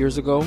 [0.00, 0.40] years ago,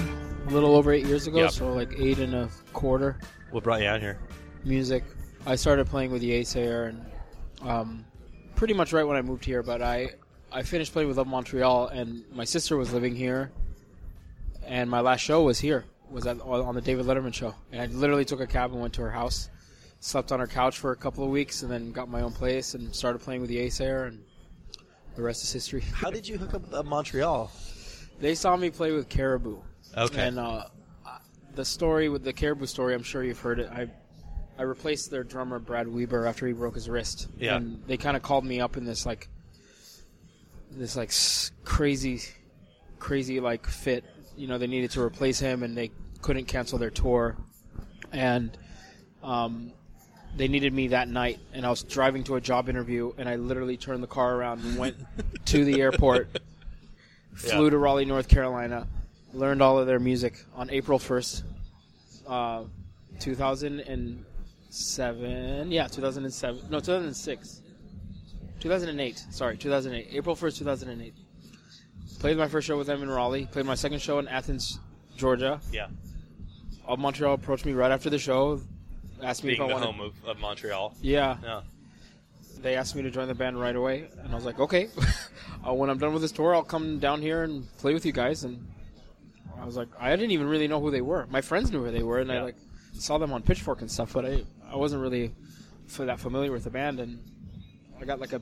[0.47, 1.51] a little over eight years ago, Yep.
[1.51, 3.19] so like eight and a quarter.
[3.51, 4.17] What brought you out here?
[4.65, 5.03] Music.
[5.45, 7.05] I started playing with the Yeasayer and
[7.61, 8.03] um,
[8.55, 9.61] pretty much right when I moved here.
[9.61, 10.15] But I
[10.51, 13.51] I finished playing with of Montreal, and my sister was living here,
[14.65, 15.85] and my last show was here.
[16.09, 18.93] Was at, on the David Letterman show, and I literally took a cab and went
[18.95, 19.49] to her house,
[19.99, 22.73] slept on her couch for a couple of weeks, and then got my own place
[22.73, 24.23] and started playing with the Yeasayer, and
[25.15, 25.81] the rest is history.
[25.93, 27.51] How did you hook up uh, Montreal?
[28.19, 29.57] They saw me play with Caribou.
[29.95, 30.27] Okay.
[30.27, 30.65] And uh,
[31.55, 33.69] the story with the Caribou story, I'm sure you've heard it.
[33.71, 33.89] I
[34.57, 37.27] I replaced their drummer Brad Weber after he broke his wrist.
[37.37, 37.57] Yeah.
[37.57, 39.27] And they kind of called me up in this like
[40.71, 41.11] this like
[41.63, 42.21] crazy,
[42.99, 44.03] crazy like fit.
[44.35, 47.35] You know, they needed to replace him, and they couldn't cancel their tour,
[48.11, 48.57] and
[49.21, 49.71] um,
[50.35, 51.39] they needed me that night.
[51.53, 54.63] And I was driving to a job interview, and I literally turned the car around
[54.63, 54.97] and went
[55.45, 56.29] to the airport
[57.35, 57.69] flew Yeah.
[57.71, 58.87] to Raleigh, North Carolina,
[59.33, 61.43] learned all of their music on April 1st,
[62.27, 62.63] uh,
[63.19, 65.71] 2007.
[65.71, 66.61] Yeah, 2007.
[66.69, 67.61] No, 2006.
[68.59, 69.25] 2008.
[69.31, 70.07] Sorry, 2008.
[70.11, 71.13] April 1st, 2008.
[72.19, 73.47] Played my first show with them in Raleigh.
[73.51, 74.79] Played my second show in Athens,
[75.17, 75.59] Georgia.
[75.71, 75.87] Yeah.
[76.85, 78.61] Of Montreal approached me right after the show,
[79.21, 79.85] asked me Being if I the wanted.
[79.85, 80.95] home of, of Montreal.
[81.01, 81.61] Yeah, Yeah.
[82.63, 84.87] They asked me to join the band right away, and I was like, okay.
[85.67, 88.13] uh, when I'm done with this tour, I'll come down here and play with you
[88.13, 88.45] guys.
[88.45, 88.65] And
[89.59, 91.27] I was like, I didn't even really know who they were.
[91.27, 92.55] My friends knew who they were, and I like
[92.93, 95.33] saw them on Pitchfork and stuff, but I I wasn't really
[95.87, 97.19] f- that familiar with the band, and
[98.01, 98.41] I got like a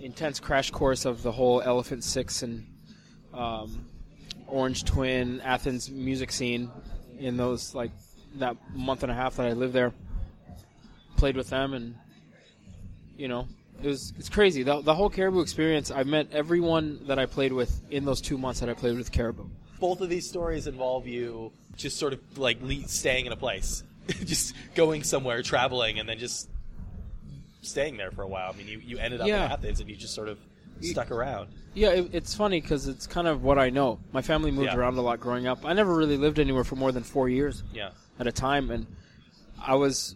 [0.00, 2.66] intense crash course of the whole Elephant Six and
[3.34, 3.86] um,
[4.46, 6.70] Orange Twin Athens music scene
[7.18, 7.90] in those like
[8.36, 9.92] that month and a half that I lived there.
[11.16, 11.96] Played with them and
[13.18, 13.46] you know
[13.82, 17.52] it was it's crazy the, the whole caribou experience i met everyone that i played
[17.52, 19.44] with in those two months that i played with caribou
[19.80, 23.84] Both of these stories involve you just sort of like le- staying in a place,
[24.24, 26.48] just going somewhere, traveling, and then just
[27.62, 28.50] staying there for a while.
[28.52, 29.46] I mean, you, you ended up Yeah.
[29.46, 30.38] in Athens and you just sort of
[30.80, 31.48] stuck around.
[31.74, 34.76] yeah it, it's funny because it's kind of what i know my family moved Yeah.
[34.76, 37.64] around a lot growing up i never really lived anywhere for more than four years
[37.74, 37.90] Yeah.
[38.20, 38.86] at a time and
[39.60, 40.14] i was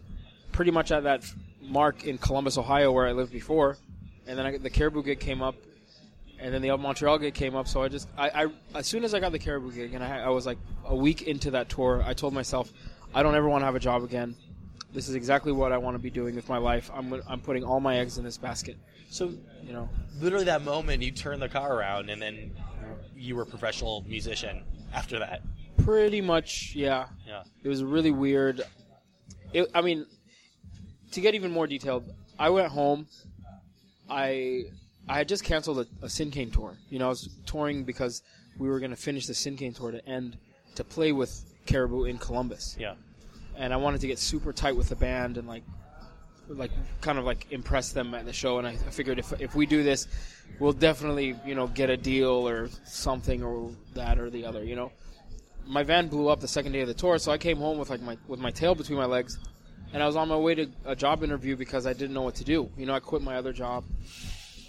[0.53, 1.25] pretty much at that
[1.63, 3.77] mark in columbus ohio where i lived before.
[4.25, 5.55] And then I, the caribou gig came up
[6.39, 7.67] and then the montreal gig came up.
[7.67, 10.21] So i just I, I as soon as i got the caribou gig and I,
[10.21, 12.71] I was like a week into that tour i told myself
[13.13, 14.35] i don't ever want to have a job again.
[14.93, 16.91] This is exactly what i want to be doing with my life.
[16.93, 18.77] I'm, I'm putting all my eggs in this basket.
[19.09, 19.31] So
[19.63, 19.89] you know?
[20.19, 22.51] literally that moment, you turned the car around, and then
[23.15, 24.63] you were a professional musician
[24.93, 25.41] after that.
[25.77, 27.07] pretty much yeah.
[27.27, 27.43] Yeah.
[27.63, 28.61] It was really weird.
[29.53, 30.05] It, I mean,
[31.13, 32.03] to get even more detailed,
[32.39, 33.07] I went home.
[34.09, 34.65] I
[35.07, 36.77] I had just canceled a, a Sinkane tour.
[36.89, 38.21] You know, I was touring because
[38.57, 40.37] we were going to finish the Sinkane tour to end
[40.75, 42.95] to play with Caribou in Columbus, Yeah.
[43.57, 45.63] and I wanted to get super tight with the band and like
[46.49, 48.57] like kind of like impress them at the show.
[48.59, 50.07] And I, I figured if if we do this,
[50.59, 54.63] we'll definitely you know get a deal or something or that or the other.
[54.63, 54.91] You know
[55.65, 57.89] my van blew up the second day of the tour, so I came home with
[57.89, 59.37] like my with my tail between my legs,
[59.93, 62.35] and I was on my way to a job interview because I didn't know what
[62.35, 62.69] to do.
[62.77, 63.83] You know, I quit my other job.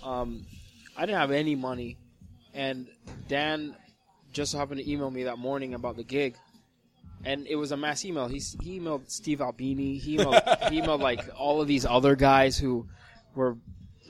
[0.03, 0.45] Um,
[0.97, 1.97] I didn't have any money,
[2.53, 2.87] and
[3.29, 3.75] Dan
[4.33, 6.37] just happened to email me that morning about the gig,
[7.25, 8.29] and it was a mass email.
[8.29, 9.97] He, he emailed Steve Albini.
[9.97, 12.87] He emailed, he emailed like all of these other guys who
[13.35, 13.57] were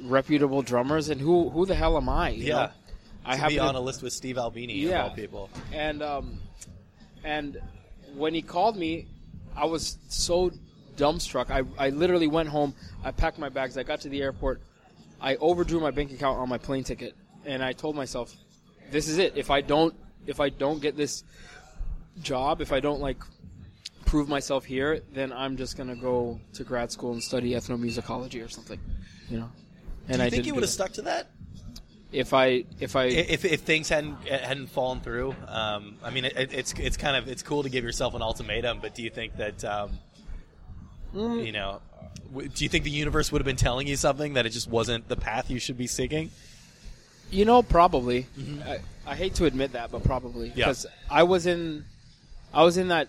[0.02, 2.30] reputable drummers, and who who the hell am I?
[2.30, 2.54] you Yeah.
[2.54, 2.70] know?
[3.26, 5.08] I to have be on a list with Steve Albini Yeah.
[5.10, 5.48] people.
[5.72, 6.38] and um,
[7.22, 7.58] and
[8.14, 9.06] when he called me,
[9.56, 10.50] I was so
[10.96, 11.50] dumbstruck.
[11.50, 12.74] I, I literally went home.
[13.02, 13.76] I packed my bags.
[13.76, 14.60] I got to the airport.
[15.20, 17.14] I overdrew my bank account on my plane ticket,
[17.44, 18.34] and I told myself,
[18.90, 19.36] "This is it.
[19.36, 19.94] If I don't,
[20.26, 21.24] if I don't get this
[22.22, 23.18] job, if I don't like
[24.04, 28.48] prove myself here, then I'm just gonna go to grad school and study ethnomusicology or
[28.48, 28.78] something."
[29.30, 29.50] You know.
[30.08, 31.30] And Do I think you would have stuck to that
[32.14, 35.34] if I if I if, if things hadn't hadn't fallen through?
[35.48, 38.78] Um, I mean, it, it's it's kind of it's cool to give yourself an ultimatum,
[38.80, 39.98] but do you think that um,
[41.14, 41.46] Mm.
[41.46, 41.80] you know?
[42.34, 45.08] Do you think the universe would have been telling you something that it just wasn't
[45.08, 46.30] the path you should be seeking?
[47.30, 48.26] You know, probably.
[48.66, 50.58] I, I hate to admit that, but probably Mm-hmm.
[50.58, 50.64] Yeah.
[50.66, 51.84] because I was in,
[52.52, 53.08] I was in that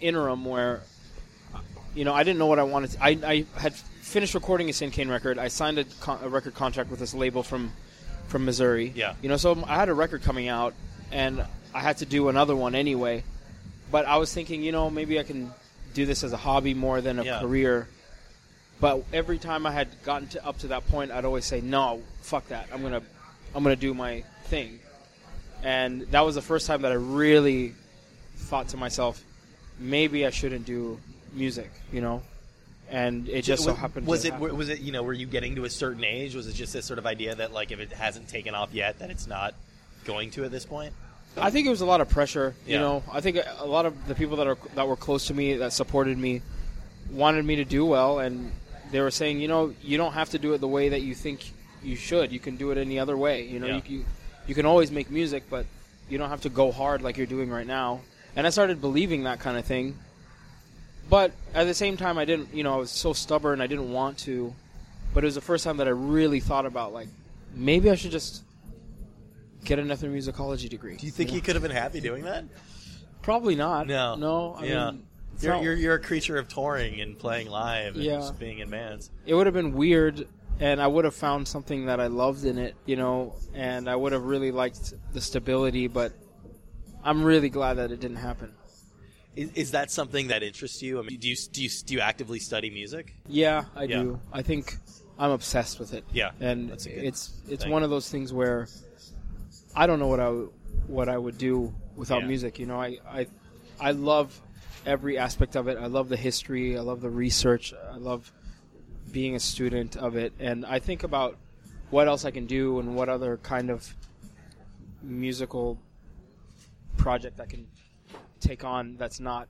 [0.00, 0.82] interim where,
[1.94, 2.92] you know, I didn't know what I wanted.
[2.92, 5.38] To, I I had finished recording a Sinkane record.
[5.38, 7.72] I signed a, con- a record contract with this label from,
[8.28, 8.92] from Missouri.
[8.94, 9.14] Yeah.
[9.22, 10.74] You know, so I had a record coming out,
[11.10, 11.44] and
[11.74, 13.24] I had to do another one anyway.
[13.90, 15.52] But I was thinking, you know, maybe I can
[15.94, 17.40] do this as a hobby more than a Yeah.
[17.40, 17.88] career.
[18.80, 22.02] But every time I had gotten to, up to that point, I'd always say, "No,
[22.22, 22.68] fuck that.
[22.72, 23.02] I'm gonna,
[23.54, 24.78] I'm gonna do my thing."
[25.64, 27.72] and that was the first time that I really
[28.34, 29.22] thought to myself,
[29.78, 30.98] maybe I shouldn't do
[31.32, 32.22] music, you know.
[32.90, 34.08] And it just so happened.
[34.08, 34.56] Was it happen.
[34.56, 36.34] was it you know were you getting to a certain age?
[36.34, 38.98] Was it just this sort of idea that like if it hasn't taken off yet,
[38.98, 39.54] that it's not
[40.04, 40.92] going to at this point?
[41.36, 42.54] I think it was a lot of pressure.
[42.66, 42.80] You Yeah.
[42.80, 45.54] know, I think a lot of the people that are that were close to me
[45.56, 46.42] that supported me
[47.10, 48.50] wanted me to do well, and
[48.90, 51.14] they were saying, you know, you don't have to do it the way that you
[51.14, 51.52] think
[51.82, 52.30] you should.
[52.32, 53.42] You can do it any other way.
[53.46, 53.76] You know, Yeah.
[53.86, 54.04] you, you
[54.48, 55.66] you can always make music, but
[56.10, 58.00] you don't have to go hard like you're doing right now.
[58.36, 59.96] And I started believing that kind of thing.
[61.08, 62.54] But at the same time, I didn't.
[62.54, 63.60] You know, I was so stubborn.
[63.60, 64.52] I didn't want to.
[65.14, 67.08] But it was the first time that I really thought about like
[67.54, 68.42] maybe I should just
[69.64, 70.96] get an ethnomusicology degree.
[70.96, 71.36] Do you think know?
[71.36, 72.44] you could have been happy doing that?
[73.22, 73.86] Probably not.
[73.86, 74.16] No.
[74.16, 74.54] No.
[74.58, 74.90] I yeah.
[74.90, 75.06] mean,
[75.40, 78.16] you're, you're you're a creature of touring and playing live and Yeah.
[78.16, 79.10] just being in bands.
[79.26, 80.26] it would have been weird,
[80.60, 83.96] and I would have found something that I loved in it, you know, and I
[83.96, 85.86] would have really liked the stability.
[85.88, 86.12] But
[87.04, 88.52] I'm really glad that it didn't happen.
[89.34, 90.98] Is, is that something that interests you?
[90.98, 93.14] I mean, do you do you, do you actively study music?
[93.26, 94.02] Yeah, I Yeah.
[94.02, 94.20] do.
[94.32, 94.76] I think
[95.18, 96.04] I'm obsessed with it.
[96.12, 97.72] Yeah, and that's a good it's it's thing.
[97.72, 98.68] one of those things where
[99.74, 100.50] I don't know what I would-
[100.86, 102.28] what I would do without Yeah.
[102.28, 102.58] music.
[102.58, 103.26] You know, I, I
[103.80, 104.40] I love
[104.86, 105.78] every aspect of it.
[105.78, 106.76] I love the history.
[106.76, 107.72] I love the research.
[107.92, 108.32] I love
[109.12, 111.36] being a student of it, and I think about
[111.90, 113.94] what else I can do and what other kind of
[115.02, 115.78] musical
[116.96, 117.66] project I can
[118.40, 119.48] take on that's not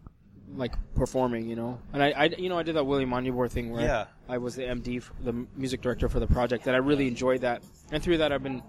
[0.56, 1.78] like performing, you know.
[1.92, 4.06] And I, I you know, I did that William Onyeabor thing where Yeah.
[4.28, 7.62] I was the MD, the music director for the project, and I really enjoyed that.
[7.90, 8.62] And through that, I've been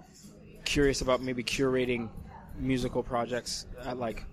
[0.66, 2.10] curious about maybe curating
[2.58, 4.24] musical projects at like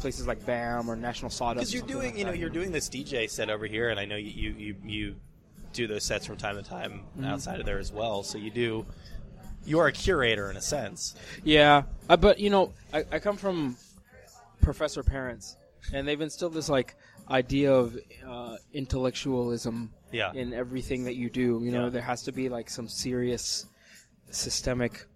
[0.00, 1.72] places like BAM or National Sawdust.
[1.72, 3.98] Because you're doing, like you know, that, you're doing this DJ set over here, and
[4.00, 5.16] I know you you you, you
[5.72, 7.24] do those sets from time to time Mm-hmm.
[7.26, 8.22] outside of there as well.
[8.22, 8.86] So you do.
[9.66, 11.14] You are a curator in a sense.
[11.42, 13.76] Yeah, uh, but you know, I, I come from
[14.60, 15.56] professor parents,
[15.92, 16.96] and they've instilled this like
[17.30, 17.96] idea of
[18.28, 20.32] uh, intellectualism Yeah.
[20.34, 21.60] in everything that you do.
[21.62, 21.90] You know, Yeah.
[21.90, 23.64] there has to be like some serious,
[24.30, 25.06] systemic,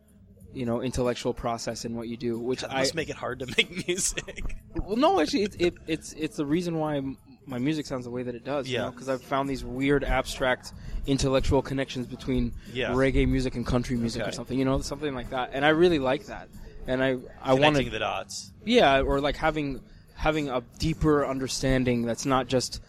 [0.58, 2.38] you know, intellectual process in what you do.
[2.50, 4.56] Which I must make it hard to make music.
[4.84, 7.00] well, no, actually, it, it, it's it's the reason why
[7.46, 8.68] my music sounds the way that it does.
[8.68, 8.90] Yeah.
[8.90, 10.72] because I've found these weird, abstract,
[11.06, 12.90] intellectual connections between Yeah.
[12.90, 14.28] reggae music and country music Okay.
[14.30, 14.58] or something.
[14.58, 15.50] You know, something like that.
[15.54, 16.48] And I really like that.
[16.86, 18.52] And I I want the dots.
[18.64, 19.80] yeah, or like having
[20.14, 22.80] having a deeper understanding that's not just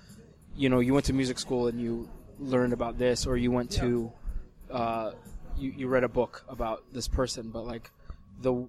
[0.55, 3.69] you know you went to music school and you learned about this or you went
[3.69, 4.11] to
[4.71, 5.11] uh,
[5.59, 7.91] you, you read a book about this person but like
[8.41, 8.67] the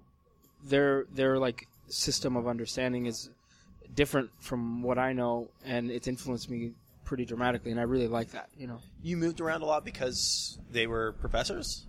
[0.64, 3.30] their their like system of understanding is
[3.94, 6.72] different from what I know and it's influenced me
[7.04, 10.58] pretty dramatically and I really like that you know You moved around a lot because
[10.70, 11.86] they were professors.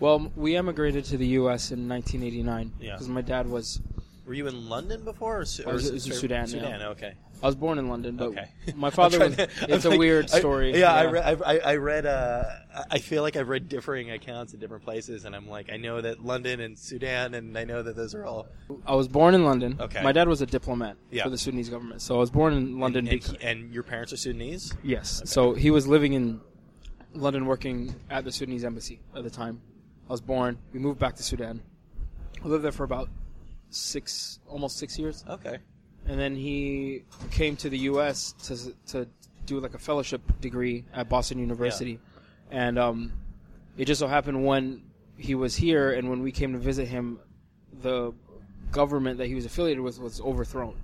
[0.00, 2.92] well we emigrated to the US in 1989 Yeah.
[2.94, 3.80] because my dad was
[4.26, 5.40] Were you in London before?
[5.40, 6.80] Or, Su- I was- or it was Sudan, Sudan.
[6.80, 6.88] yeah.
[6.88, 7.14] Okay.
[7.42, 8.48] I was born in London but Okay.
[8.76, 11.42] my father was to- it's I'm a like- weird I- story yeah, I read.
[11.44, 12.06] I, I read.
[12.06, 12.44] Uh,
[12.90, 16.00] I feel like I've read differing accounts in different places, and I'm like, I know
[16.00, 18.48] that London and Sudan, and I know that those are all.
[18.86, 19.76] I was born in London.
[19.80, 20.02] Okay.
[20.02, 21.24] My dad was a diplomat Yeah.
[21.24, 23.06] for the Sudanese government, so I was born in London.
[23.08, 24.74] And, he- and your parents are Sudanese.
[24.82, 25.22] yes.
[25.24, 26.40] So he was living in
[27.14, 29.60] London, working at the Sudanese embassy at the time.
[30.08, 30.58] I was born.
[30.72, 31.62] We moved back to Sudan.
[32.44, 33.08] I lived there for about
[33.70, 35.58] six, almost six years, Okay.
[36.08, 38.32] And then he came to the U.S.
[38.44, 39.08] to to
[39.46, 41.98] do like a fellowship degree at Boston University,
[42.50, 43.12] and um,
[43.76, 44.82] it just so happened when
[45.18, 47.18] he was here and when we came to visit him,
[47.80, 48.12] the
[48.72, 50.76] government that he was affiliated with was overthrown.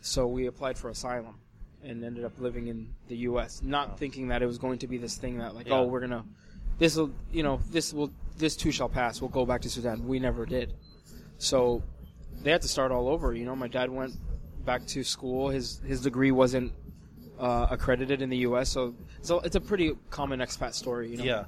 [0.00, 1.36] So we applied for asylum
[1.82, 3.62] and ended up living in the U.S.
[3.62, 3.94] Not Wow.
[3.96, 5.74] thinking that it was going to be this thing that like, Yeah.
[5.78, 6.24] oh, we're gonna,
[6.78, 9.20] this will, you know, this will, this too shall pass.
[9.20, 10.06] We'll go back to Sudan.
[10.06, 10.74] We never did.
[11.38, 11.82] So
[12.42, 13.34] they had to start all over.
[13.34, 14.14] You know, my dad went
[14.66, 15.48] back to school.
[15.48, 16.72] His his degree wasn't
[17.38, 18.68] uh, accredited in the U.S.
[18.68, 21.10] So so it's a pretty common expat story.
[21.10, 21.24] You know?
[21.24, 21.44] Yeah.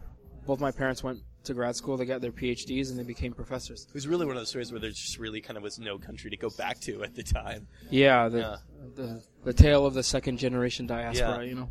[0.46, 1.96] Both my parents went to grad school.
[1.96, 3.86] They got their PhDs and they became professors.
[3.88, 5.98] It was really one of those stories where there just really kind of was no
[5.98, 7.66] country to go back to at the time.
[7.90, 8.56] Yeah, the Yeah.
[8.96, 11.38] the the tale of the second generation diaspora.
[11.38, 11.42] Yeah.
[11.42, 11.68] You know.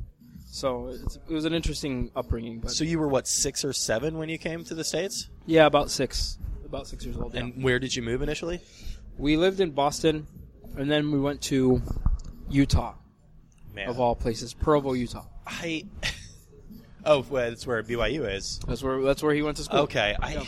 [0.49, 2.59] So it's, it was an interesting upbringing.
[2.59, 5.29] But So you were what six or seven when you came to the states?
[5.45, 7.33] yeah, about six, about six years old.
[7.33, 7.41] yeah.
[7.41, 8.61] And where did you move initially?
[9.17, 10.27] we lived in Boston,
[10.77, 11.81] and then we went to
[12.49, 12.93] Utah,
[13.73, 15.25] Man, of all places, Provo, Utah.
[15.45, 15.85] I.
[17.05, 18.59] oh, well, that's where BYU is.
[18.67, 19.79] That's where that's where he went to school.
[19.81, 20.47] Okay, I.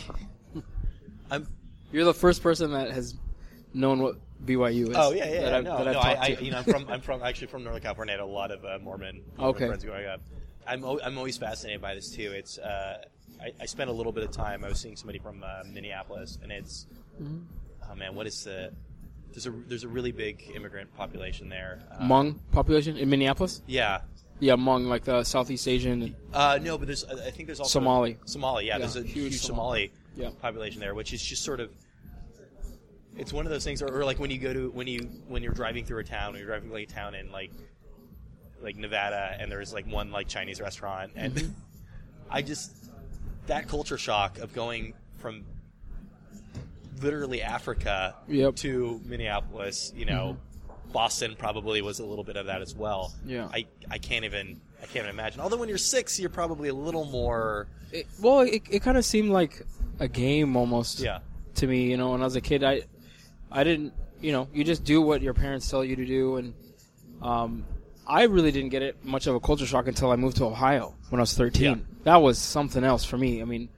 [1.30, 1.46] I'm.
[1.92, 3.16] You're the first person that has
[3.74, 4.96] known what BYU is.
[4.96, 5.40] Oh yeah, yeah.
[5.40, 5.56] that yeah.
[5.58, 6.00] I've, no, that I've no.
[6.00, 6.44] I, talked I, to.
[6.44, 8.14] you know, I'm from, I'm from, actually from Northern California.
[8.14, 9.66] I had a lot of uh, Mormon, Mormon Okay.
[9.66, 10.20] friends growing up.
[10.66, 12.30] I'm, al- I'm always fascinated by this too.
[12.32, 13.02] It's, uh,
[13.42, 14.64] I, I spent a little bit of time.
[14.64, 16.86] I was seeing somebody from uh, Minneapolis, and it's,
[17.20, 17.38] Mm-hmm.
[17.90, 18.72] oh man, what is the?
[19.32, 21.80] There's a there's a really big immigrant population there.
[21.92, 23.62] Uh, Hmong population in Minneapolis.
[23.66, 24.00] Yeah.
[24.40, 26.16] Yeah, Hmong, like the Southeast Asian.
[26.32, 28.18] Uh, no, but there's I think there's also Somali.
[28.24, 29.92] Somali, yeah, Yeah, there's a huge huge, Somali.
[29.92, 30.30] Somali, Yeah.
[30.40, 31.70] population there, which is just sort of.
[33.16, 35.42] It's one of those things, or, or like when you go to when you when
[35.42, 37.50] you're driving through a town, or you're driving like a town in like
[38.62, 41.52] like Nevada, and there's like one like Chinese restaurant, and Mm-hmm.
[42.30, 42.72] I just
[43.46, 45.44] that culture shock of going from
[47.02, 48.56] literally Africa Yep.
[48.56, 50.36] to Minneapolis, you know.
[50.92, 53.14] Boston probably was a little bit of that as well.
[53.24, 53.48] Yeah.
[53.54, 55.40] I, I can't even I can't even imagine.
[55.40, 59.04] Although when you're six, you're probably a little more It, well, it, it kind of
[59.04, 59.62] seemed like
[60.00, 60.98] a game almost.
[61.00, 61.20] yeah
[61.56, 62.82] to me, you know, when I was a kid, I,
[63.52, 66.54] I didn't, you know, you just do what your parents tell you to do, and
[67.20, 67.64] um,
[68.06, 70.94] I really didn't get it much of a culture shock until I moved to Ohio
[71.10, 71.62] when I was 13.
[71.64, 71.76] Yeah.
[72.04, 73.42] That was something else for me.
[73.42, 73.68] I mean,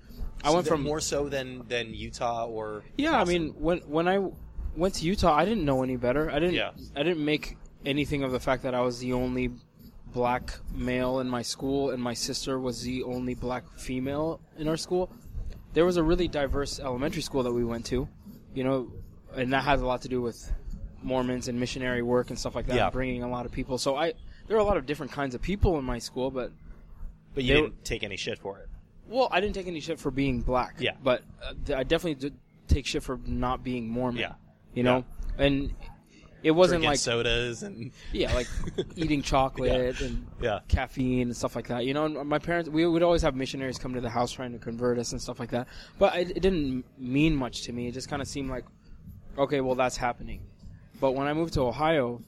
[0.44, 4.18] I went from more so than than Utah or yeah, I mean, when when I
[4.76, 6.30] went to Utah, I didn't know any better.
[6.30, 6.70] I didn't, Yeah.
[6.96, 9.50] I didn't make anything of the fact that I was the only
[10.12, 14.76] black male in my school, and my sister was the only black female in our
[14.76, 15.10] school.
[15.74, 18.08] There was a really diverse elementary school that we went to,
[18.54, 18.92] you know,
[19.34, 20.52] and that has a lot to do with
[21.02, 22.90] Mormons and missionary work and stuff like that, Yeah.
[22.90, 23.78] bringing a lot of people.
[23.78, 24.12] So I,
[24.46, 26.52] there were a lot of different kinds of people in my school, but
[27.34, 28.68] but you they didn't take any shit for it.
[29.08, 30.76] Well, I didn't take any shit for being black.
[30.78, 30.92] Yeah.
[31.02, 32.34] But uh, th- I definitely did
[32.68, 34.20] take shit for not being Mormon.
[34.20, 34.34] Yeah.
[34.74, 35.04] You know,
[35.36, 35.74] and
[36.42, 38.48] it wasn't Drinking like sodas and yeah, like
[38.96, 41.84] eating chocolate and yeah caffeine and stuff like that.
[41.84, 44.52] You know, and my parents we would always have missionaries come to the house trying
[44.52, 45.68] to convert us and stuff like that.
[45.98, 47.88] But it, it didn't mean much to me.
[47.88, 48.64] It just kind of seemed like,
[49.38, 50.42] okay, well that's happening.
[51.00, 52.22] But when I moved to Ohio,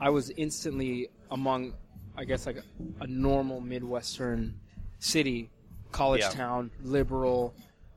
[0.00, 1.74] I was instantly among,
[2.16, 2.64] I guess like a,
[3.02, 4.60] a normal midwestern
[4.98, 5.50] city,
[5.96, 6.30] college Yeah.
[6.30, 7.54] town, liberal.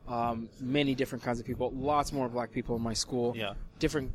[0.07, 1.71] Um, many different kinds of people.
[1.71, 4.11] Lots more black people in my school yeah different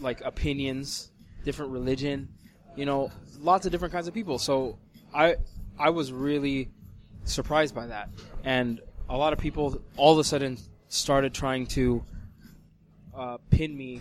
[0.00, 1.10] like opinions,
[1.44, 2.28] different religion,
[2.76, 3.10] you know,
[3.40, 4.38] lots of different kinds of people.
[4.38, 4.78] So
[5.14, 5.36] I
[5.78, 6.70] I was really
[7.24, 8.08] surprised by that.
[8.44, 10.58] And a lot of people all of a sudden
[10.88, 12.04] started trying to
[13.14, 14.00] uh, pin me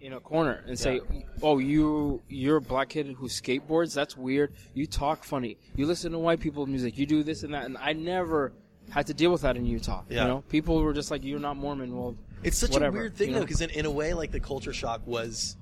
[0.00, 1.00] in a corner and say,
[1.42, 3.94] "Oh, you you're a black kid who skateboards?
[3.94, 4.52] That's weird.
[4.74, 5.58] You talk funny.
[5.76, 6.96] You listen to white people's music.
[6.98, 8.52] You do this and that." And I never
[8.90, 10.02] had to deal with that in Utah.
[10.08, 10.22] Yeah.
[10.22, 13.16] You know, people were just like, "You're not Mormon." Well, It's such whatever, a weird
[13.16, 15.56] thing you though, because in, in a way, like the culture shock was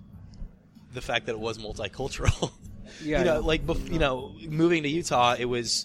[0.95, 2.53] the fact that it was multicultural.
[3.03, 3.39] Yeah, you know, yeah.
[3.41, 5.85] like bef- you know, moving to Utah, it was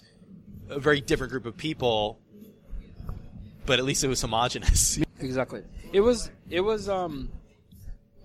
[0.70, 2.18] a very different group of people,
[3.66, 4.98] but at least it was homogenous.
[5.20, 5.62] Exactly.
[5.92, 7.30] It was it was um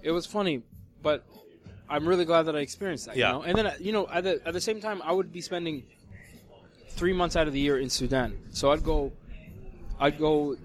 [0.03, 0.61] it was funny,
[1.01, 1.23] but
[1.89, 3.15] I'm really glad that I experienced that.
[3.17, 3.27] Yeah.
[3.27, 3.41] You know?
[3.43, 5.83] And then uh, you know at the at the same time I would be spending
[6.89, 9.11] three months out of the year in Sudan, so I'd go
[9.99, 10.55] I'd go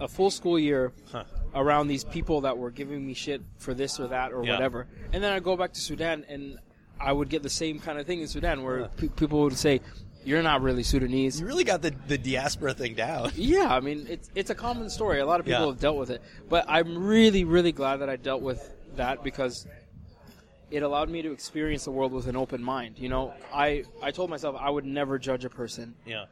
[0.00, 1.24] a full school year Huh.
[1.54, 4.52] around these people that were giving me shit for this or that or Yeah.
[4.54, 6.58] whatever, and then I'd go back to Sudan and
[7.00, 8.88] I would get the same kind of thing in Sudan where Huh.
[8.96, 9.80] pe- people would say.
[10.24, 11.40] You're not really Sudanese.
[11.40, 13.32] You really got the the diaspora thing down.
[13.34, 15.18] Yeah, I mean it's it's a common story.
[15.18, 15.66] A lot of people Yeah.
[15.66, 19.66] have dealt with it, but I'm really really glad that I dealt with that because
[20.70, 22.98] it allowed me to experience the world with an open mind.
[22.98, 26.26] You know, I I told myself I would never judge a person Yeah,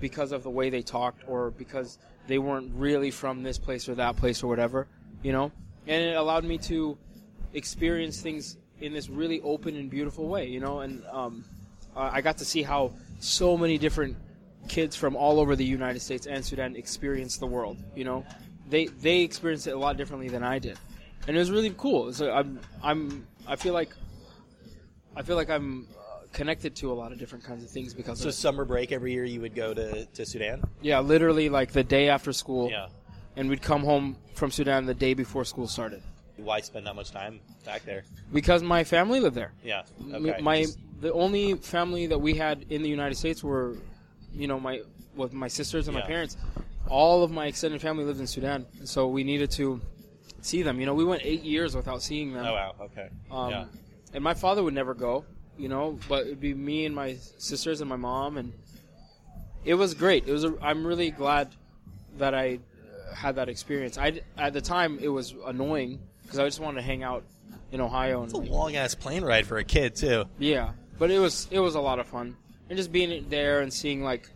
[0.00, 3.94] because of the way they talked or because they weren't really from this place or
[3.96, 4.86] that place or whatever.
[5.22, 5.52] You know,
[5.86, 6.96] and it allowed me to
[7.52, 10.48] experience things in this really open and beautiful way.
[10.48, 11.44] You know, and um,
[11.94, 14.16] I got to see how so many different
[14.68, 17.76] kids from all over the United States and Sudan experience the world.
[17.94, 18.24] You know,
[18.68, 20.78] they they experienced it a lot differently than I did,
[21.26, 22.12] and it was really cool.
[22.12, 23.90] So I'm I'm I feel like
[25.16, 28.20] I feel like I'm uh, connected to a lot of different kinds of things because
[28.20, 30.62] so of summer break every year you would go to, to Sudan.
[30.82, 32.88] Yeah, literally like the day after school, Yeah,
[33.36, 36.02] and we'd come home from Sudan the day before school started
[36.36, 38.02] why spend that much time back there?
[38.32, 39.52] because my family lived there.
[39.62, 40.40] Yeah, okay.
[40.42, 43.76] My Just- the only family that we had in the United States were,
[44.32, 44.80] you know, my
[45.14, 46.06] with my sisters and my Yeah.
[46.08, 46.36] parents.
[46.88, 49.80] All of my extended family lived in Sudan, so we needed to
[50.44, 50.80] see them.
[50.80, 52.46] You know, we went eight years without seeing them.
[52.46, 53.08] oh wow, okay.
[53.30, 53.64] Um, yeah,
[54.12, 55.24] And my father would never go,
[55.58, 58.52] you know, but it'd be me and my sisters and my mom, and
[59.64, 60.26] it was great.
[60.26, 60.44] It was.
[60.44, 61.48] A, I'm really glad
[62.18, 62.60] that I
[63.14, 63.98] had that experience.
[63.98, 67.24] I at the time it was annoying because I just wanted to hang out
[67.72, 70.24] in Ohio and it's a like, long ass plane ride for a kid too.
[70.38, 72.36] yeah, but it was it was a lot of fun
[72.68, 74.28] and just being there and seeing like,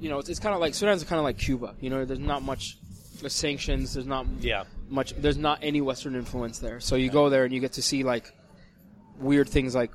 [0.00, 1.74] you know, it's, it's kind of like Sudan's kind of like Cuba.
[1.80, 2.78] You know, there's not much
[3.30, 3.94] sanctions.
[3.94, 7.52] There's not Yeah, much there's not any western influence there so you go there and
[7.54, 8.32] you get to see like
[9.18, 9.90] weird things like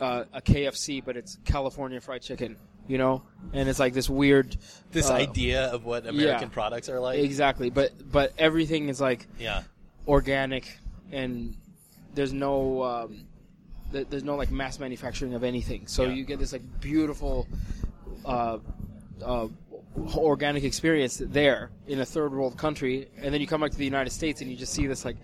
[0.00, 2.56] uh, a kfc but it's california fried chicken
[2.88, 4.56] you know, and it's like this weird.
[4.90, 7.20] This uh, idea of what American products are like.
[7.20, 9.62] Exactly, but but everything is like Yeah.
[10.08, 10.66] organic,
[11.12, 11.56] and
[12.12, 13.26] there's no um,
[13.92, 15.86] th- there's no like mass manufacturing of anything.
[15.86, 16.14] So Yeah.
[16.14, 17.46] you get this like beautiful,
[18.24, 18.58] uh,
[19.24, 19.46] uh,
[20.16, 23.84] organic experience there in a third world country, and then you come back to the
[23.84, 25.16] United States and you just see this like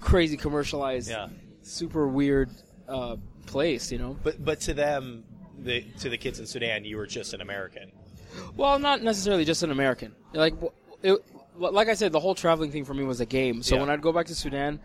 [0.00, 1.28] crazy commercialized, Yeah.
[1.62, 2.50] super weird
[2.88, 3.16] uh,
[3.46, 3.90] place.
[3.92, 5.24] You know, But but to them,
[5.58, 7.92] the to the kids in Sudan, you were just an American.
[8.56, 10.14] Well, not necessarily just an American.
[10.34, 10.54] Like,
[11.02, 11.18] it,
[11.56, 13.62] like I said, the whole traveling thing for me was a game.
[13.62, 13.80] So Yeah.
[13.80, 14.78] when I'd go back to Sudan,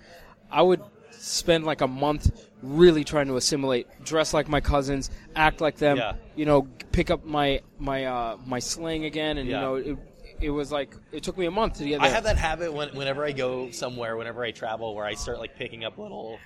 [0.50, 0.82] I would
[1.22, 5.98] spend like a month really trying to assimilate, dress like my cousins, act like them.
[5.98, 6.14] Yeah.
[6.36, 9.56] You know, pick up my my uh, my slang again, and Yeah.
[9.58, 9.98] you know, it,
[10.42, 12.90] it was like it took me a month to get I have that habit when,
[12.96, 16.40] whenever I go somewhere, whenever I travel, where I start like picking up little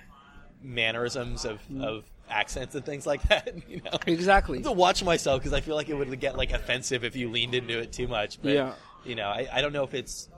[0.62, 1.84] mannerisms of, Mm.
[1.84, 3.48] of accents and things like that.
[3.68, 4.58] You know, exactly.
[4.58, 7.16] I have to watch myself because I feel like it would get like offensive if
[7.16, 8.40] you leaned into it too much.
[8.42, 8.72] But Yeah.
[9.04, 10.28] you know, I, I don't know if it's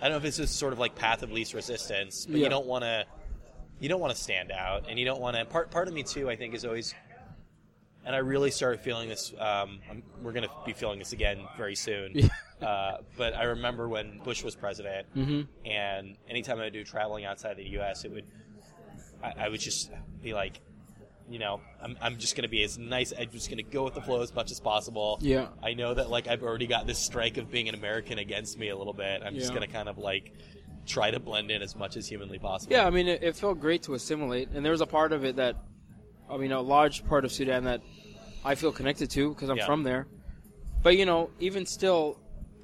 [0.00, 2.44] I don't know if it's just sort of like path of least resistance, but Yeah.
[2.44, 3.04] you don't want to
[3.80, 5.44] you don't want to stand out, and you don't want to.
[5.44, 6.94] Part part of me too, I think, is always.
[8.04, 9.32] And I really started feeling this.
[9.32, 12.30] Um, I'm, we're going to be feeling this again very soon.
[12.56, 17.26] Uh, but I remember when Bush was president, hmm and anytime I would do traveling
[17.26, 18.24] outside the U.S., it would
[19.22, 19.90] I, I would just
[20.22, 20.60] be like,
[21.28, 23.12] you know, I'm, I'm just going to be as nice.
[23.12, 25.18] I'm just going to go with the flow as much as possible.
[25.20, 25.48] Yeah.
[25.62, 28.70] I know that like I've already got this strike of being an American against me
[28.70, 29.22] a little bit.
[29.22, 30.32] I'm just going to kind of like
[30.86, 32.72] try to blend in as much as humanly possible.
[32.72, 35.24] Yeah, I mean, it, it felt great to assimilate, and there was a part of
[35.24, 35.56] it that,
[36.30, 37.80] I mean, a large part of Sudan that
[38.44, 39.66] I feel connected to because I'm Yeah.
[39.66, 40.06] from there.
[40.82, 42.18] But you know, even still,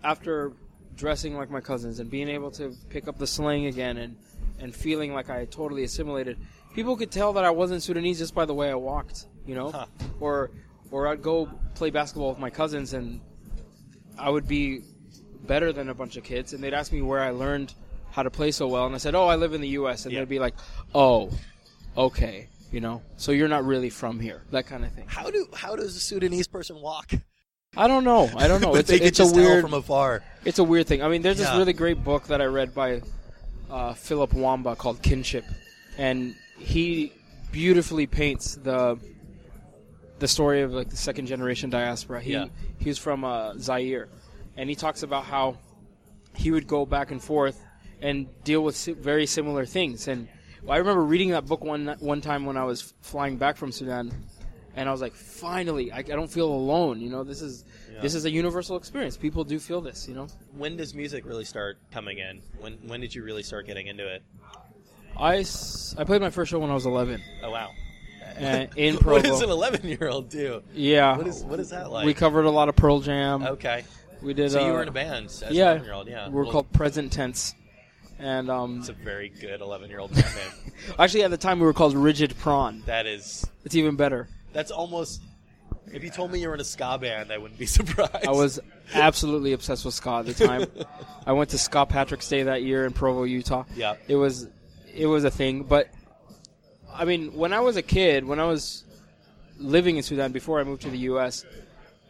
[0.04, 0.52] after
[0.96, 4.16] dressing like my cousins and being able to pick up the slang again and
[4.60, 6.38] and feeling like I totally assimilated,
[6.74, 9.26] people could tell that I wasn't Sudanese just by the way I walked.
[9.44, 9.86] You know, Huh.
[10.20, 10.50] or
[10.92, 13.20] or I'd go play basketball with my cousins and
[14.16, 14.82] I would be
[15.46, 17.74] better than a bunch of kids, and they'd ask me where I learned
[18.12, 20.12] how to play so well, and I said, "Oh, I live in the U.S." And
[20.12, 20.20] Yeah.
[20.20, 20.54] they'd be like,
[20.94, 21.30] "Oh,
[21.96, 25.06] okay, you know, so you're not really from here," that kind of thing.
[25.08, 27.12] How do how does a Sudanese person walk?
[27.76, 28.30] I don't know.
[28.36, 28.72] I don't know.
[28.72, 29.64] But it's they a, could it's a just tell weird.
[29.64, 30.22] from afar.
[30.44, 31.02] It's a weird thing.
[31.02, 33.00] I mean, there's this really great book that I read by
[33.70, 35.44] uh, Philippe Wamba called Kinship,
[35.98, 37.12] and he
[37.50, 38.98] beautifully paints the
[40.18, 42.20] the story of like the second generation diaspora.
[42.20, 42.46] He Yeah.
[42.78, 44.08] he was from uh, Zaire,
[44.56, 45.56] and he talks about how
[46.34, 47.62] he would go back and forth
[48.02, 50.08] and deal with very similar things.
[50.08, 50.28] And
[50.68, 54.12] I remember reading that book one one time when I was flying back from Sudan,
[54.76, 57.00] and I was like, finally, I, I don't feel alone.
[57.00, 57.64] You know, this is
[58.00, 59.16] this is a universal experience.
[59.16, 60.08] People do feel this.
[60.08, 60.26] You know.
[60.56, 62.42] When does music really start coming in?
[62.60, 64.22] When when did you really start getting into it?
[65.16, 67.68] I, s- I played my first show when I was 11 Oh wow!
[68.40, 69.22] uh, in what Provo.
[69.22, 70.62] does an 11 year old do?
[70.72, 72.06] yeah, What is what is that like?
[72.06, 73.42] we covered a lot of Pearl Jam.
[73.42, 73.84] okay,
[74.22, 74.52] We did.
[74.52, 76.08] so you uh, were in a band as yeah, 11 year old.
[76.08, 77.54] Yeah, we were Well, called Present Tense,
[78.22, 80.72] and um, It's a very good 11 year old band name.
[80.98, 82.82] actually at the time we were called Rigid Prawn.
[82.86, 84.28] That is It's even better.
[84.52, 85.20] that's almost.
[85.92, 88.26] If you told me you were in a ska band, I wouldn't be surprised.
[88.26, 88.60] I was
[88.94, 90.66] absolutely obsessed with ska at the time.
[91.26, 93.64] I went to Scott Patrick's Day that year in Provo, Utah.
[93.74, 93.96] Yeah.
[94.08, 94.48] It was
[94.94, 95.88] it was a thing, but
[96.94, 98.84] I mean, when I was a kid, when I was
[99.58, 101.44] living in Sudan before I moved to the U.S.,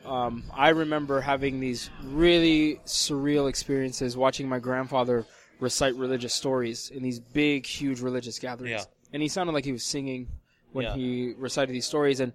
[0.05, 5.25] um, I remember having these really surreal experiences watching my grandfather
[5.63, 8.71] recite religious stories in these big, huge religious gatherings.
[8.83, 8.85] Yeah.
[9.13, 10.29] And he sounded like he was singing
[10.73, 10.95] when Yeah.
[10.95, 12.33] he recited these stories, and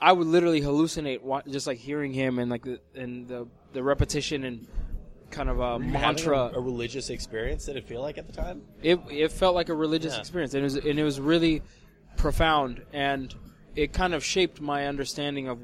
[0.00, 4.44] I would literally hallucinate just like hearing him and like the and the the repetition
[4.44, 4.66] and
[5.30, 6.38] kind of a mantra.
[6.38, 7.64] A, a religious experience.
[7.64, 8.62] Did it feel like at the time?
[8.82, 10.20] it it felt like a religious Yeah.
[10.20, 11.62] experience, and it was and it was really
[12.16, 13.34] profound, and
[13.74, 15.58] it kind of shaped my understanding of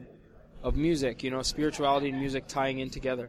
[0.62, 1.22] of music.
[1.22, 3.28] You know, spirituality and music tying in together.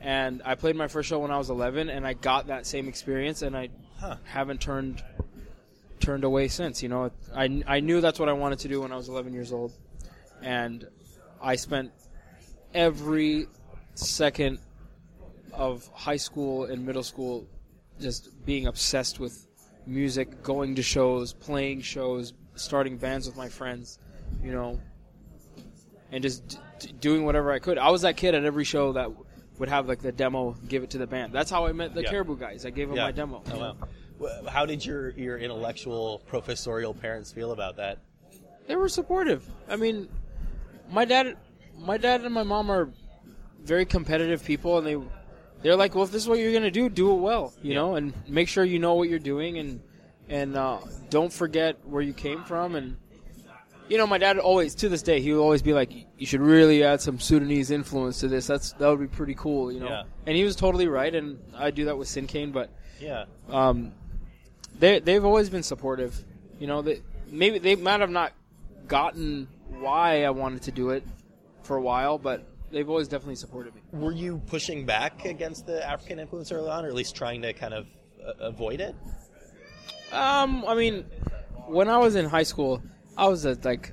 [0.00, 2.88] And I played my first show when I was 11, and I got that same
[2.88, 4.16] experience, and I Huh.
[4.24, 5.02] haven't turned
[5.98, 6.82] turned away since.
[6.82, 9.32] You know, I I knew that's what I wanted to do when I was 11
[9.32, 9.72] years old,
[10.40, 10.86] and
[11.42, 11.90] I spent
[12.72, 13.46] every
[13.94, 14.60] second
[15.52, 17.48] of high school and middle school
[18.00, 19.48] just being obsessed with
[19.86, 23.98] music, going to shows, playing shows, starting bands with my friends,
[24.40, 24.80] you know,
[26.12, 27.76] and just d- d- doing whatever I could.
[27.78, 29.10] I was that kid at every show that
[29.58, 31.32] would have like the demo, give it to the band.
[31.32, 32.10] That's how I met the Yeah.
[32.10, 32.64] Caribou guys.
[32.64, 33.42] I gave them my demo.
[33.52, 33.76] Oh wow.
[34.48, 37.98] How did your your intellectual professorial parents feel about that?
[38.66, 39.48] They were supportive.
[39.68, 40.08] I mean,
[40.90, 41.36] my dad,
[41.78, 42.90] my dad and my mom are
[43.62, 44.96] very competitive people, and they
[45.62, 47.76] they're like, well, if this is what you're gonna do, do it well, you Yeah.
[47.78, 49.80] know, and make sure you know what you're doing, and
[50.28, 50.78] and uh,
[51.10, 52.96] don't forget where you came from, and
[53.88, 56.40] you know, my dad always to this day he would always be like, "You should
[56.40, 58.46] really add some Sudanese influence to this.
[58.46, 60.02] That's that would be pretty cool." You know, Yeah.
[60.26, 62.70] and he was totally right, and I do that with Sinkane, but
[63.00, 63.24] Yeah.
[63.50, 63.92] um,
[64.78, 66.24] they they've always been supportive.
[66.60, 68.32] You know, they maybe they might have not
[68.86, 69.48] gotten
[69.80, 71.02] why I wanted to do it
[71.62, 73.80] for a while, but they've always definitely supported me.
[73.92, 77.52] Were you pushing back against the African influence early on, or at least trying to
[77.52, 77.86] kind of
[78.26, 78.94] uh, avoid it?
[80.12, 81.04] Um, I mean,
[81.66, 82.82] when I was in high school,
[83.18, 83.92] I was a, like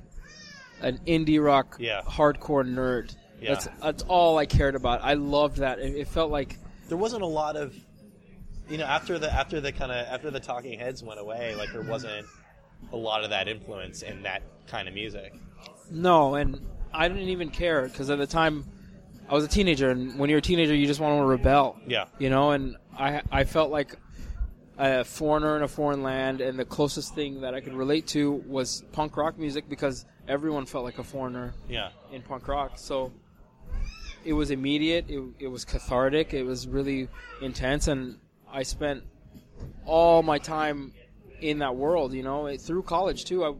[0.80, 2.00] an indie rock Yeah.
[2.02, 3.14] hardcore nerd.
[3.40, 3.54] Yeah.
[3.54, 5.02] That's that's all I cared about.
[5.02, 5.78] I loved that.
[5.78, 6.58] It, it felt like
[6.88, 7.74] There wasn't a lot of,
[8.70, 11.72] you know, after the after the kind of after the Talking Heads went away, like
[11.72, 12.24] there wasn't
[12.92, 15.34] a lot of that influence in that kind of music.
[15.90, 18.64] no, and I didn't even care because at the time
[19.28, 21.78] I was a teenager, and when you're a teenager, you just want to rebel.
[21.86, 22.04] Yeah.
[22.18, 23.96] you know, and I I felt like
[24.78, 28.32] a foreigner in a foreign land, and the closest thing that I could relate to
[28.46, 31.90] was punk rock music because everyone felt like a foreigner Yeah.
[32.12, 32.72] in punk rock.
[32.76, 33.12] So
[34.24, 35.06] it was immediate.
[35.08, 36.34] It, it was cathartic.
[36.34, 37.08] It was really
[37.40, 38.18] intense, and
[38.52, 39.02] I spent
[39.84, 40.92] all my time
[41.40, 42.12] in that world.
[42.12, 43.44] You know, It- through college too.
[43.44, 43.54] I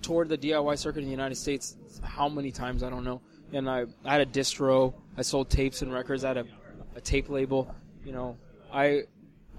[0.00, 1.76] toured the DIY circuit in the United States.
[2.02, 3.20] How many times I don't know.
[3.52, 4.94] And I, I had a distro.
[5.16, 6.24] I sold tapes and records.
[6.24, 6.44] I had a,
[6.96, 7.72] a tape label.
[8.04, 8.36] You know,
[8.72, 9.02] I.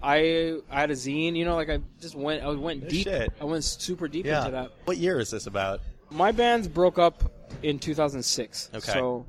[0.04, 3.06] I, I had a zine, you know, like I just went, I went deep.
[3.06, 3.32] shit.
[3.40, 4.40] I went super deep Yeah.
[4.40, 4.72] into that.
[4.86, 5.80] What year is this about?
[6.12, 7.32] My bands broke up
[7.64, 8.70] in 2006.
[8.76, 8.92] Okay.
[8.92, 9.26] So,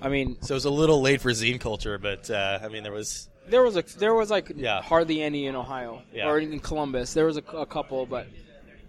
[0.00, 2.82] I mean, So it was a little late for zine culture, but uh, I mean
[2.84, 4.80] there was there was a there was like Yeah.
[4.82, 6.28] hardly any in Ohio Yeah.
[6.28, 7.12] or in Columbus.
[7.14, 8.28] There was a, a couple, but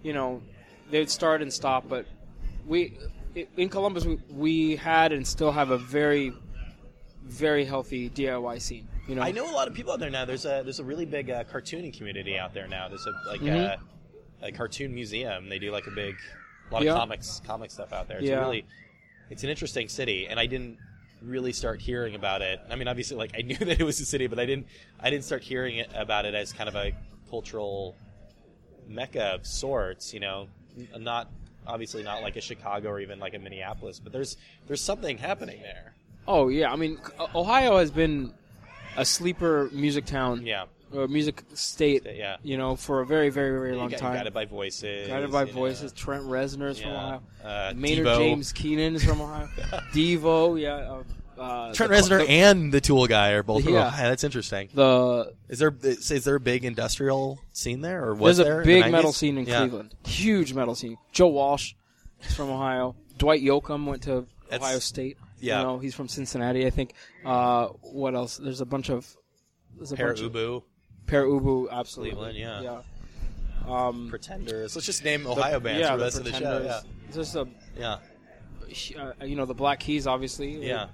[0.04, 0.42] you know,
[0.92, 1.90] they'd start and stop.
[1.90, 2.06] But
[2.68, 2.98] we
[3.58, 6.34] in Columbus we, we had and still have a very
[7.30, 8.88] very healthy DIY scene.
[9.08, 10.26] You know, I know a lot of people out there now.
[10.26, 12.88] There's a there's a really big uh, cartooning community out there now.
[12.90, 13.78] There's a like Mhm.
[14.42, 15.50] a, a cartoon museum.
[15.50, 16.16] They do like a big
[16.70, 16.94] a lot Yeah.
[16.94, 18.18] of comics comic stuff out there.
[18.20, 18.40] It's Yeah.
[18.40, 18.66] really
[19.30, 20.78] it's an interesting city, and I didn't
[21.22, 22.60] really start hearing about it.
[22.70, 24.68] I mean, obviously, like I knew that it was a city, but I didn't
[25.00, 26.92] I didn't start hearing it, about it as kind of a
[27.30, 27.96] cultural
[28.88, 30.14] mecca of sorts.
[30.14, 30.48] You know,
[30.98, 31.30] not
[31.68, 34.38] obviously not like a Chicago or even like a Minneapolis, but there's
[34.68, 35.94] there's something happening there.
[36.32, 37.00] Oh yeah, I mean,
[37.34, 38.32] Ohio has been
[38.96, 42.06] a sleeper music town Yeah, or music state.
[42.06, 42.38] yeah.
[42.44, 44.14] You know, for a very very very long got- time.
[44.16, 45.08] Guided by voices.
[45.08, 45.54] Guided by you know.
[45.54, 45.92] Voices.
[45.92, 47.06] Trent Reznor's from Yeah.
[47.06, 47.22] Ohio.
[47.44, 48.18] Uh, Maynard Devo.
[48.20, 49.48] James Keenan is from Ohio.
[49.94, 50.76] Devo, yeah.
[51.38, 53.66] Uh, uh, Trent the- Reznor the, and the Tool guy are both.
[53.66, 53.92] Yeah.
[53.92, 54.70] Oh, that's interesting.
[54.74, 58.58] the Is there is, is there a big industrial scene there, or was there's there
[58.60, 59.60] a in the big metal scene in Yeah.
[59.62, 59.96] Cleveland.
[60.06, 60.98] Huge metal scene.
[61.12, 61.74] Joe Walsh
[62.22, 62.96] is from Ohio.
[63.18, 65.18] Dwight Yoakam went to That's- Ohio State.
[65.40, 65.60] Yeah.
[65.60, 66.94] You know, he's from Cincinnati, I think.
[67.26, 68.38] Uh, what else?
[68.38, 69.16] There's a bunch of.
[69.76, 70.64] There's a Para bunch of, Ubu,
[71.06, 72.16] Pere Ubu, absolutely.
[72.16, 72.62] Cleveland, yeah.
[72.62, 72.82] Yeah.
[73.68, 74.76] Um, Pretenders.
[74.76, 76.62] Let's just name Ohio bands yeah, for the rest of the show.
[76.64, 76.82] Yeah,
[77.14, 77.48] Just a
[77.78, 77.98] yeah,
[78.98, 80.66] uh, you know the Black Keys, obviously.
[80.66, 80.88] Yeah.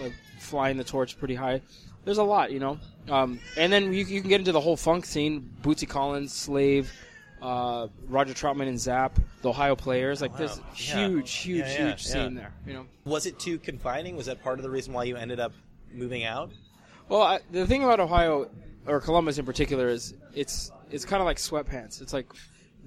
[0.00, 1.60] like flying the torch pretty high.
[2.04, 2.78] There's a lot, you know.
[3.08, 6.92] Um, and then you, you can get into the whole funk scene: Bootsy Collins, Slave,
[7.42, 10.22] uh, Roger Troutman, and Zap, the Ohio Players.
[10.22, 10.64] Like there's wow.
[10.76, 11.08] Yeah.
[11.08, 12.52] huge, huge, Yeah, yeah, huge scene there.
[12.66, 12.86] You know.
[13.04, 14.16] Was it too confining?
[14.16, 15.52] Was that part of the reason why you ended up
[15.92, 16.50] moving out?
[17.08, 18.48] Well, I, the thing about Ohio
[18.86, 22.00] or Columbus in particular is it's it's kind of like sweatpants.
[22.00, 22.26] It's like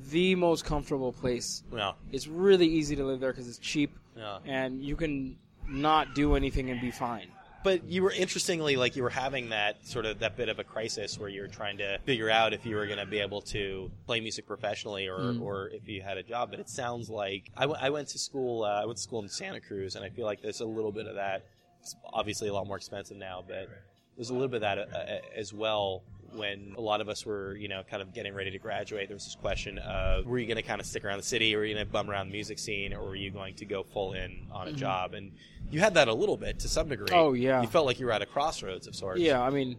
[0.09, 1.63] the most comfortable place.
[1.73, 4.39] Yeah, It's really easy to live there because it's cheap, yeah.
[4.45, 5.37] and you can
[5.67, 7.27] not do anything and be fine.
[7.65, 10.63] But you were interestingly like you were having that sort of that bit of a
[10.63, 13.41] crisis where you were trying to figure out if you were going to be able
[13.41, 15.41] to play music professionally or, Mm.
[15.41, 16.51] or if you had a job.
[16.51, 18.63] But it sounds like I, w- I went to school.
[18.63, 20.91] Uh, I went to school in Santa Cruz, and I feel like there's a little
[20.91, 21.43] bit of that.
[21.81, 23.67] It's obviously a lot more expensive now, but
[24.15, 26.03] there's a little bit of that uh, uh, as well.
[26.33, 29.15] When a lot of us were, you know, kind of getting ready to graduate, there
[29.15, 31.59] was this question of were you going to kind of stick around the city, or
[31.59, 33.83] were you going to bum around the music scene, or were you going to go
[33.83, 35.13] full in on a job?
[35.13, 35.31] And
[35.71, 37.07] you had that a little bit to some degree.
[37.11, 37.61] Oh, yeah.
[37.61, 39.19] you felt like you were at a crossroads of sorts.
[39.19, 39.77] Yeah, I mean,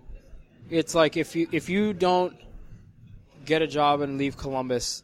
[0.70, 2.37] it's like if you if you don't
[3.44, 5.03] get a job and leave Columbus,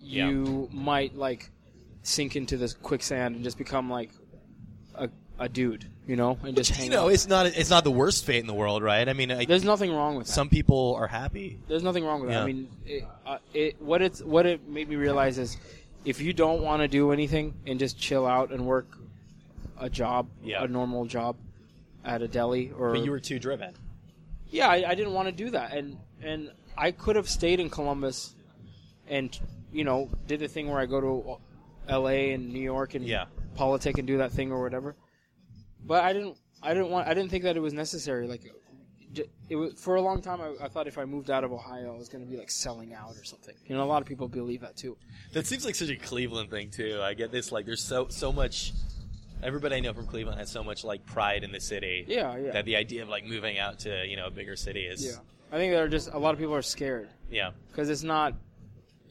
[0.00, 0.28] Yeah.
[0.28, 1.50] you might like
[2.02, 4.10] sink into this quicksand and just become like
[4.94, 5.08] a,
[5.38, 7.12] a dude, you know, and just hang you know, out.
[7.12, 9.08] it's not it's not the worst fate in the world, right?
[9.08, 10.32] I mean, I, There's nothing wrong with that.
[10.32, 11.58] some people are happy.
[11.68, 12.42] There's nothing wrong with that.
[12.42, 15.56] I mean, it, uh, it what it's what it made me realize is
[16.04, 18.86] if you don't want to do anything and just chill out and work
[19.78, 20.64] a job, Yeah.
[20.64, 21.36] a normal job
[22.04, 23.74] at a deli or But you were too driven.
[24.50, 27.70] yeah, I, I didn't want to do that, and and I could have stayed in
[27.70, 28.34] Columbus,
[29.08, 29.38] and
[29.72, 31.36] you know did the thing where I go to
[31.88, 32.32] L.A.
[32.32, 33.26] and New York and Yeah.
[33.54, 34.96] politic and do that thing or whatever.
[35.84, 36.36] But I didn't.
[36.62, 37.06] I didn't want.
[37.08, 38.26] I didn't think that it was necessary.
[38.26, 38.42] Like
[39.48, 40.40] it was for a long time.
[40.40, 42.50] I, I thought if I moved out of Ohio, I was going to be like
[42.50, 43.54] selling out or something.
[43.66, 44.96] You know, a lot of people believe that too.
[45.34, 47.00] That seems like such a Cleveland thing too.
[47.02, 48.72] I get this like there's so so much.
[49.44, 52.04] Everybody I know from Cleveland has so much like pride in the city.
[52.08, 54.84] Yeah, yeah, That the idea of like moving out to you know a bigger city
[54.86, 55.12] is yeah.
[55.52, 57.50] I think there are just a lot of people are scared yeah.
[57.68, 58.34] because it's not.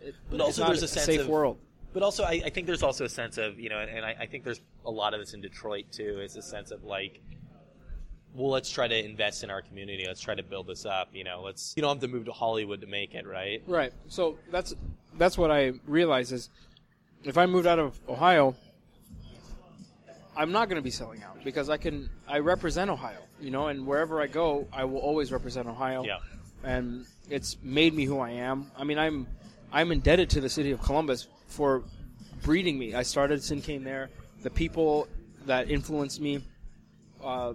[0.01, 1.57] It, But it's also not there's a sense safe of- world.
[1.93, 4.25] But also, I, I think there's also a sense of you know, and I, I
[4.25, 6.19] think there's a lot of this in Detroit too.
[6.21, 7.21] Is a sense of like,
[8.33, 10.05] well, let's try to invest in our community.
[10.07, 11.09] Let's try to build this up.
[11.13, 13.61] You know, let's you don't have to move to Hollywood to make it, right?
[13.67, 13.93] Right.
[14.07, 14.73] So that's
[15.19, 16.49] that's what I realize is
[17.23, 18.55] if I moved out of Ohio,
[20.35, 23.67] I'm not going to be selling out because I can I represent Ohio, you know,
[23.67, 26.03] and wherever I go, I will always represent Ohio.
[26.03, 26.17] Yeah.
[26.63, 28.71] And it's made me who I am.
[28.77, 29.27] I mean, I'm
[29.71, 31.83] I'm indebted to the city of Columbus for
[32.41, 32.95] breeding me.
[32.95, 34.09] I started Sinkane there.
[34.41, 35.07] The people
[35.45, 36.43] that influenced me
[37.23, 37.53] uh,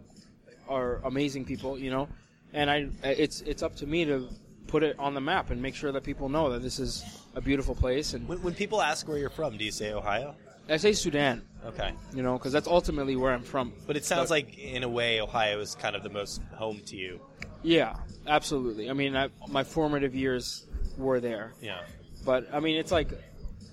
[0.68, 2.08] are amazing people, you know,
[2.52, 4.28] and I it's it's up to me to
[4.66, 7.40] put it on the map and make sure that people know that this is a
[7.40, 8.12] beautiful place.
[8.14, 10.34] And When, when people ask where you're from, do you say Ohio?
[10.68, 13.72] I say Sudan, Okay, you know, because that's ultimately where I'm from.
[13.86, 16.96] but it sounds like in a way Ohio is kind of the most home to
[16.96, 17.20] you.
[17.62, 18.88] Yeah, absolutely.
[18.90, 21.80] I mean, I, my formative years were there, Yeah.
[22.24, 23.08] but I mean, it's like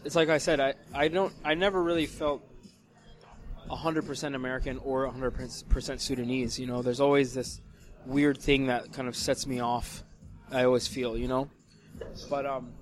[0.03, 2.43] it's like I said, I I don't I never really felt.
[3.69, 6.59] 100% American or 100% Sudanese.
[6.59, 7.61] You know, there's always this
[8.05, 10.03] weird thing that kind of sets me off.
[10.51, 11.49] I always feel, you know.
[12.29, 12.73] But um,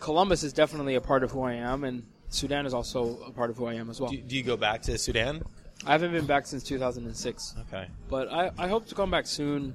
[0.00, 3.50] Columbus is definitely a part of who I am, and Sudan is also a part
[3.50, 4.10] of who I am as well.
[4.10, 5.42] Do, do you go back to Sudan?
[5.86, 7.88] I haven't been back since 2006, Okay.
[8.08, 9.74] but I, I hope to come back soon.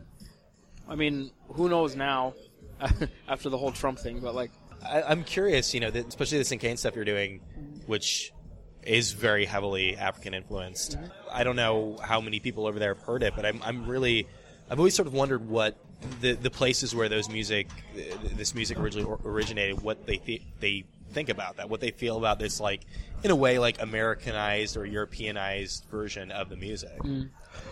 [0.88, 2.34] I mean, who knows now
[3.28, 4.52] after the whole Trump thing, but like,
[4.86, 7.40] I, I'm curious, you know, that, especially the Sinkane stuff you're doing,
[7.88, 8.34] which
[8.84, 10.98] is very heavily African influenced.
[10.98, 11.06] Mm-hmm.
[11.32, 14.28] I don't know how many people over there have heard it, but I'm, I'm really,
[14.70, 15.78] I've always sort of wondered what
[16.20, 17.70] the the places where those music,
[18.36, 22.40] this music originally originated, what they th- they think about that, what they feel about
[22.40, 22.82] this, like
[23.24, 26.98] in a way, like Americanized or Europeanized version of the music.
[27.00, 27.30] Mm.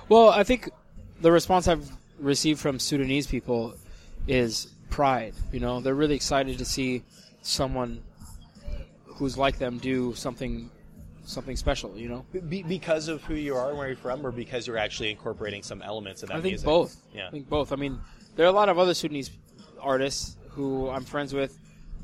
[0.10, 0.70] well, I think
[1.22, 3.76] the response I've received from Sudanese people
[4.28, 5.34] is pride.
[5.52, 7.04] You know, they're really excited to see
[7.42, 8.02] someone
[9.06, 10.70] who's like them do something
[11.26, 11.98] something special.
[11.98, 14.78] You know, Be, because of who you are and where you're from, or because you're
[14.78, 16.66] actually incorporating some elements of that I think music?
[16.66, 16.96] both.
[17.14, 17.28] Yeah.
[17.28, 17.72] I think both.
[17.72, 18.00] I mean,
[18.36, 19.32] there are a lot of other Sudanese
[19.80, 21.58] artists who I'm friends with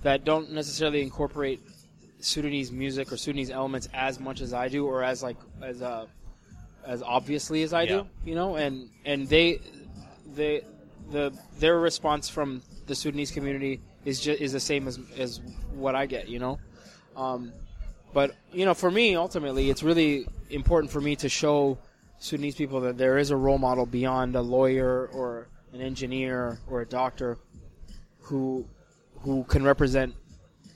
[0.04, 1.62] that don't necessarily incorporate
[2.20, 6.08] Sudanese music or Sudanese elements as much as I do, or as like as uh,
[6.86, 7.98] as obviously as I Yeah.
[7.98, 8.08] do.
[8.26, 9.60] You know, and and they
[10.34, 10.64] they
[11.12, 15.42] the their response from the Sudanese community is just is the same as as
[15.74, 16.28] what I get.
[16.28, 16.60] You know.
[17.16, 17.52] Um,
[18.14, 21.78] but you know, for me, ultimately, it's really important for me to show
[22.20, 26.82] Sudanese people that there is a role model beyond a lawyer or an engineer or
[26.82, 27.38] a doctor
[28.22, 28.66] who
[29.22, 30.16] who can represent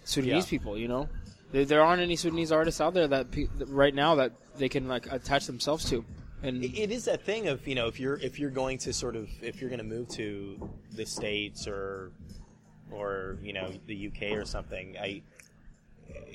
[0.06, 0.50] Sudanese Yeah.
[0.50, 0.78] people.
[0.78, 1.10] You know,
[1.52, 4.88] there, there aren't any Sudanese artists out there that pe- right now that they can
[4.88, 6.04] like attach themselves to.
[6.44, 8.94] And It- it is that thing of you know if you're if you're going to
[8.94, 12.12] sort of if you're going to move to the states or
[12.92, 15.22] or you know the UK or something, I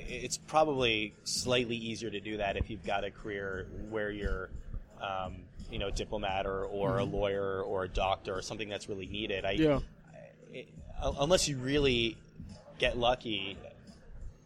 [0.09, 4.49] it's probably slightly easier to do that if you've got a career where you're
[5.03, 5.37] um,
[5.71, 9.07] you know a diplomat or, or a lawyer or a doctor or something that's really
[9.07, 9.45] needed.
[9.45, 9.81] I, yeah,
[10.52, 10.68] it,
[11.20, 12.16] unless you really
[12.78, 13.56] get lucky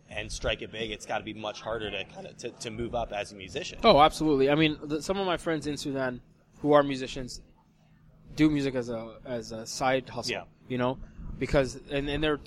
[0.08, 2.70] and strike it big, it's got to be much harder to kind of to, to
[2.70, 3.78] move up as a musician.
[3.84, 4.50] Oh, absolutely.
[4.50, 6.20] I mean, the, some of my friends in Sudan
[6.60, 7.40] who are musicians
[8.36, 10.32] do music as a as a side hustle.
[10.32, 10.44] Yeah.
[10.68, 10.98] You know,
[11.38, 12.38] because and, and their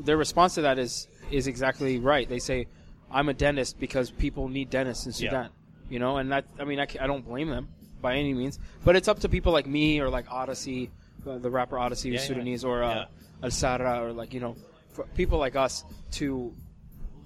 [0.00, 2.28] their response to that is is exactly right.
[2.28, 2.66] They say,
[3.10, 5.30] "I'm a dentist because people need dentists in Yeah.
[5.30, 5.50] Sudan."
[5.90, 7.68] You know, and that I mean, I, I don't blame them
[8.02, 10.90] by any means, but it's up to people like me or like Oddisee,
[11.28, 12.26] uh, the rapper Oddisee, Yeah, yeah.
[12.26, 13.04] Sudanese, or uh, Yeah.
[13.48, 14.56] Alsarah, or like you know,
[14.90, 16.54] for people like us to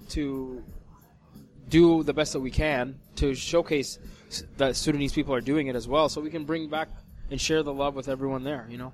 [0.09, 0.63] to
[1.69, 3.97] do the best that we can to showcase
[4.57, 6.89] that Sudanese people are doing it as well, so we can bring back
[7.31, 8.67] and share the love with everyone there.
[8.69, 8.93] You know.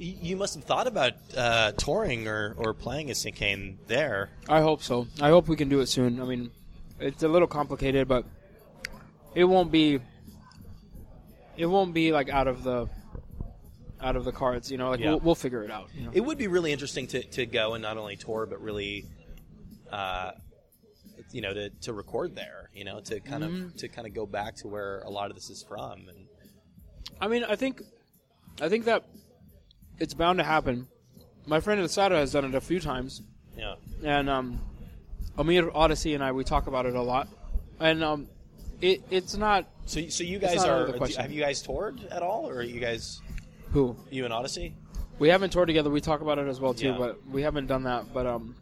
[0.00, 4.30] You must have thought about uh, touring or, or playing a Sinkane there.
[4.48, 5.08] I hope so.
[5.20, 6.20] I hope we can do it soon.
[6.20, 6.52] I mean,
[7.00, 8.24] it's a little complicated, but
[9.34, 9.98] it won't be.
[11.56, 12.88] It won't be like out of the,
[14.00, 14.70] out of the cards.
[14.70, 15.10] You know, like Yeah.
[15.10, 15.88] we'll, we'll figure it out.
[15.94, 16.10] You know?
[16.12, 19.06] It would be really interesting to, to go and not only tour, but really,
[19.90, 20.32] uh,
[21.32, 22.70] you know, to, to record there.
[22.74, 25.36] You know, to kind of to kind of go back to where a lot of
[25.36, 26.08] this is from.
[26.08, 26.26] And
[27.20, 27.82] I mean, I think,
[28.60, 29.04] I think that
[29.98, 30.86] it's bound to happen.
[31.46, 33.22] My friend Asada has done it a few times,
[33.56, 34.60] yeah, and um,
[35.38, 37.26] Amir Oddisee and I we talk about it a lot,
[37.80, 38.28] and um,
[38.80, 40.82] it it's not so so you guys are.
[40.82, 41.22] of the do- question.
[41.22, 43.20] have you guys toured at all, or are you guys?
[43.72, 43.96] Who?
[44.10, 44.72] You and Oddisee?
[45.18, 45.90] We haven't toured together.
[45.90, 46.98] We talk about it as well too, Yeah.
[46.98, 48.12] but we haven't done that.
[48.14, 48.54] But um,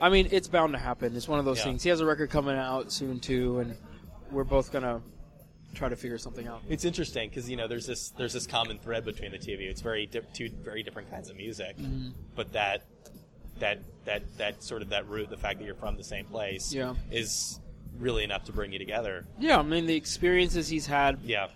[0.00, 1.16] I mean, it's bound to happen.
[1.16, 1.64] It's one of those Yeah.
[1.64, 1.82] things.
[1.82, 3.74] He has a record coming out soon too, and
[4.30, 5.00] we're both gonna
[5.74, 6.62] try to figure something out.
[6.68, 9.60] It's interesting because you know there's this there's this common thread between the two of
[9.60, 9.70] you.
[9.70, 12.10] It's very di- two very different kinds of music, Mm-hmm.
[12.36, 12.82] but that
[13.58, 16.72] that that that sort of that root, the fact that you're from the same place,
[16.72, 16.94] Yeah.
[17.10, 17.58] is
[17.98, 19.26] really enough to bring you together.
[19.40, 21.48] Yeah, I mean, the experiences he's had Yeah,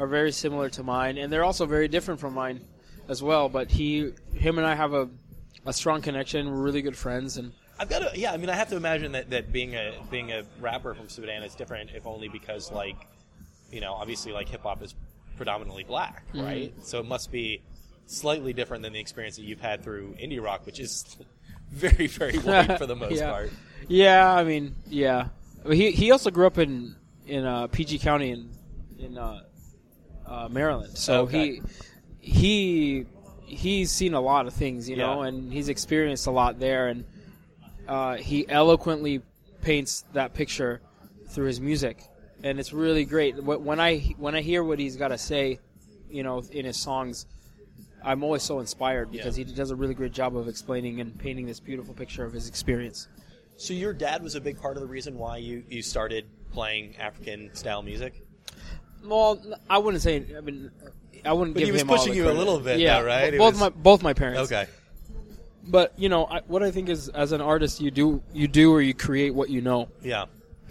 [0.00, 2.60] are very similar to mine, and they're also very different from mine
[3.08, 3.48] as well.
[3.48, 5.08] But he, him, and I have a
[5.66, 6.50] a strong connection.
[6.50, 8.18] We're really good friends, and I've got to.
[8.18, 11.08] Yeah, I mean, I have to imagine that, that being a being a rapper from
[11.08, 12.96] Sudan is different, if only because like,
[13.70, 14.94] you know, obviously like hip hop is
[15.36, 16.44] predominantly black, Mm-hmm.
[16.46, 16.74] right?
[16.82, 17.62] So it must be
[18.06, 21.16] slightly different than the experience that you've had through indie rock, which is
[21.70, 23.30] very very white for the most Yeah.
[23.30, 23.50] part.
[23.88, 25.28] Yeah, I mean, yeah.
[25.70, 28.50] He he also grew up in in uh, PG County in
[28.98, 29.40] in uh,
[30.30, 31.60] uh, Maryland, so Okay.
[32.20, 33.06] he he
[33.44, 37.04] he's seen a lot of things, you know, and he's experienced a lot there, and
[37.88, 39.20] uh, he eloquently
[39.60, 40.80] paints that picture
[41.28, 42.02] through his music,
[42.42, 43.42] and it's really great.
[43.42, 45.58] When I when I hear what he's got to say,
[46.08, 47.26] you know, in his songs.
[48.02, 49.44] I'm always so inspired because Yeah.
[49.44, 52.48] he does a really great job of explaining and painting this beautiful picture of his
[52.48, 53.08] experience.
[53.58, 56.96] So your dad was a big part of the reason why you, you started playing
[56.96, 58.24] African style music.
[59.04, 60.24] Well, I wouldn't say.
[60.36, 60.70] I mean,
[61.24, 62.38] I wouldn't But give he was him all pushing the you a credit.
[62.38, 63.34] little bit, Yeah, though, right?
[63.34, 64.50] It Both was- my both my parents.
[64.52, 64.66] Okay.
[65.68, 68.72] but you know I, what I think is, as an artist, you do you do
[68.72, 70.24] or you create what you know, Yeah.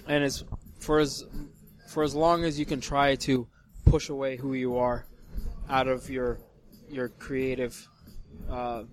[0.07, 0.43] and as
[0.79, 1.25] for as
[1.87, 3.47] for as long as you can try to
[3.85, 5.05] push away who you are
[5.69, 6.39] out of your
[6.89, 7.87] your creative,
[8.49, 8.83] uh,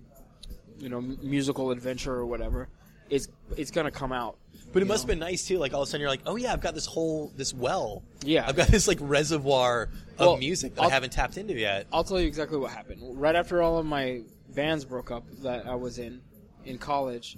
[0.77, 2.69] you know, musical adventure or whatever,
[3.09, 4.37] it's it's gonna come out.
[4.73, 5.11] But it must know?
[5.13, 5.57] have been nice too.
[5.57, 8.03] Like all of a sudden, you're like, "Oh yeah, I've got this whole this well.
[8.23, 8.45] Yeah.
[8.47, 11.87] I've got this like reservoir of Well, music that I'll- I haven't tapped into yet."
[11.91, 13.01] I'll tell you exactly what happened.
[13.19, 16.21] Right after all of my bands broke up that I was in
[16.65, 17.37] in college,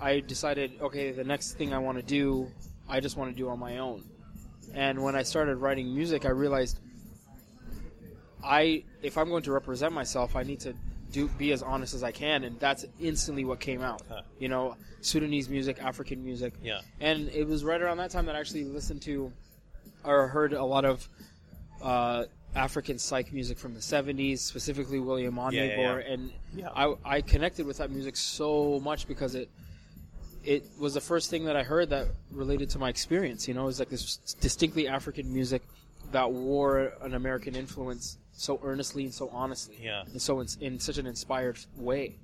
[0.00, 2.48] I decided, okay, the next thing I want to do,
[2.88, 4.04] I just want to do on my own.
[4.74, 6.78] And when I started writing music, I realized
[8.44, 10.74] I if I'm going to represent myself, I need to
[11.12, 14.02] do be as honest as I can, and that's instantly what came out.
[14.08, 14.22] Huh.
[14.38, 16.80] You know, Sudanese music, African music, Yeah.
[17.00, 19.32] and it was right around that time that I actually listened to
[20.04, 21.08] or heard a lot of
[21.82, 26.12] uh, African psych music from the 70s, specifically William Yeah, yeah, Onyeabor, yeah.
[26.12, 26.68] and Yeah.
[26.74, 29.48] I, I connected with that music so much because it
[30.44, 33.46] it was the first thing that I heard that related to my experience.
[33.48, 35.62] You know, it was like this distinctly African music
[36.12, 40.02] that wore an American influence so earnestly and so honestly, Yeah.
[40.12, 42.16] and so in, in such an inspired way.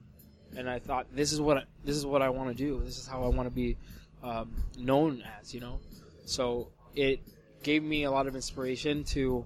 [0.56, 2.80] And I thought, this is what I, this is what I want to do.
[2.84, 3.76] This is how I want to be
[4.22, 5.52] um, known as.
[5.52, 5.80] You know,
[6.24, 7.20] so it
[7.64, 9.44] gave me a lot of inspiration to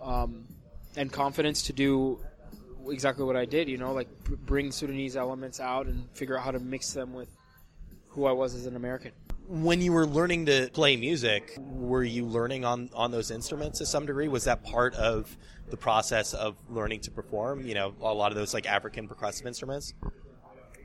[0.00, 0.46] um,
[0.96, 2.18] and confidence to do
[2.88, 3.68] exactly what I did.
[3.68, 7.12] You know, like br- bring Sudanese elements out and figure out how to mix them
[7.12, 7.28] with
[8.08, 9.12] who I was as an American.
[9.50, 13.86] When you were learning to play music, were you learning on on those instruments to
[13.86, 14.28] some degree?
[14.28, 15.36] Was that part of
[15.70, 17.66] the process of learning to perform?
[17.66, 19.92] You know, a lot of those like African percussive instruments.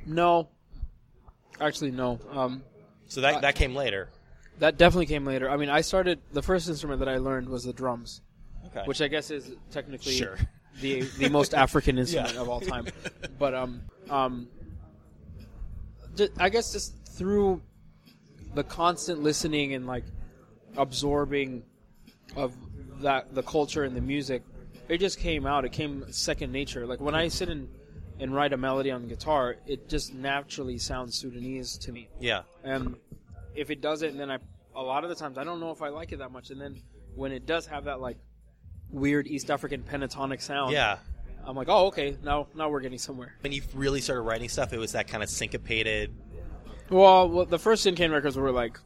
[0.07, 0.49] No,
[1.61, 2.19] actually, no.
[2.31, 2.63] Um,
[3.07, 4.09] So that Uh, that came later.
[4.57, 5.47] that definitely came later.
[5.47, 8.21] I mean, I started the first instrument that I learned was the drums,
[8.65, 8.81] Okay.
[8.85, 10.39] which I guess is technically Sure.
[10.81, 12.41] the the most African instrument Yeah.
[12.41, 12.87] of all time.
[13.37, 14.47] But um um,
[16.39, 17.61] I guess just through
[18.55, 20.03] the constant listening and like
[20.77, 21.63] absorbing
[22.35, 22.55] of
[23.01, 24.43] that the culture and the music,
[24.89, 25.65] it just came out.
[25.65, 26.85] It came second nature.
[26.85, 27.67] Like when I sit and
[28.19, 32.07] and write a melody on guitar, it just naturally sounds Sudanese to me.
[32.19, 32.43] yeah.
[32.63, 32.95] And
[33.55, 34.37] if it doesn't, then I
[34.75, 36.49] a lot of the times I don't know if I like it that much.
[36.49, 36.81] And then
[37.15, 38.17] when it does have that like
[38.89, 40.97] weird East African pentatonic sound, Yeah.
[41.47, 43.35] I'm like, oh, okay, now now we're getting somewhere.
[43.41, 46.11] When you really started writing stuff, it was that kind of syncopated.
[46.89, 48.79] Well, well the first Sinkane records were like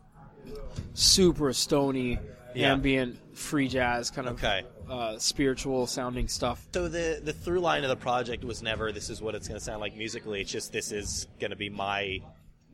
[0.93, 2.19] super stony,
[2.55, 2.71] Yeah.
[2.73, 4.63] ambient, free jazz kind of Okay.
[4.89, 6.67] uh, spiritual sounding stuff.
[6.73, 9.59] So the the through line of the project was never this is what it's going
[9.59, 10.41] to sound like musically.
[10.41, 12.21] It's just this is going to be my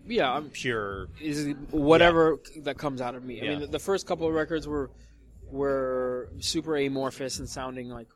[0.07, 1.07] Yeah, I'm pure.
[1.19, 3.41] is whatever that comes out of me.
[3.41, 3.49] I Yeah.
[3.51, 4.91] mean, the, the first couple of records were
[5.51, 8.07] were super amorphous and sounding like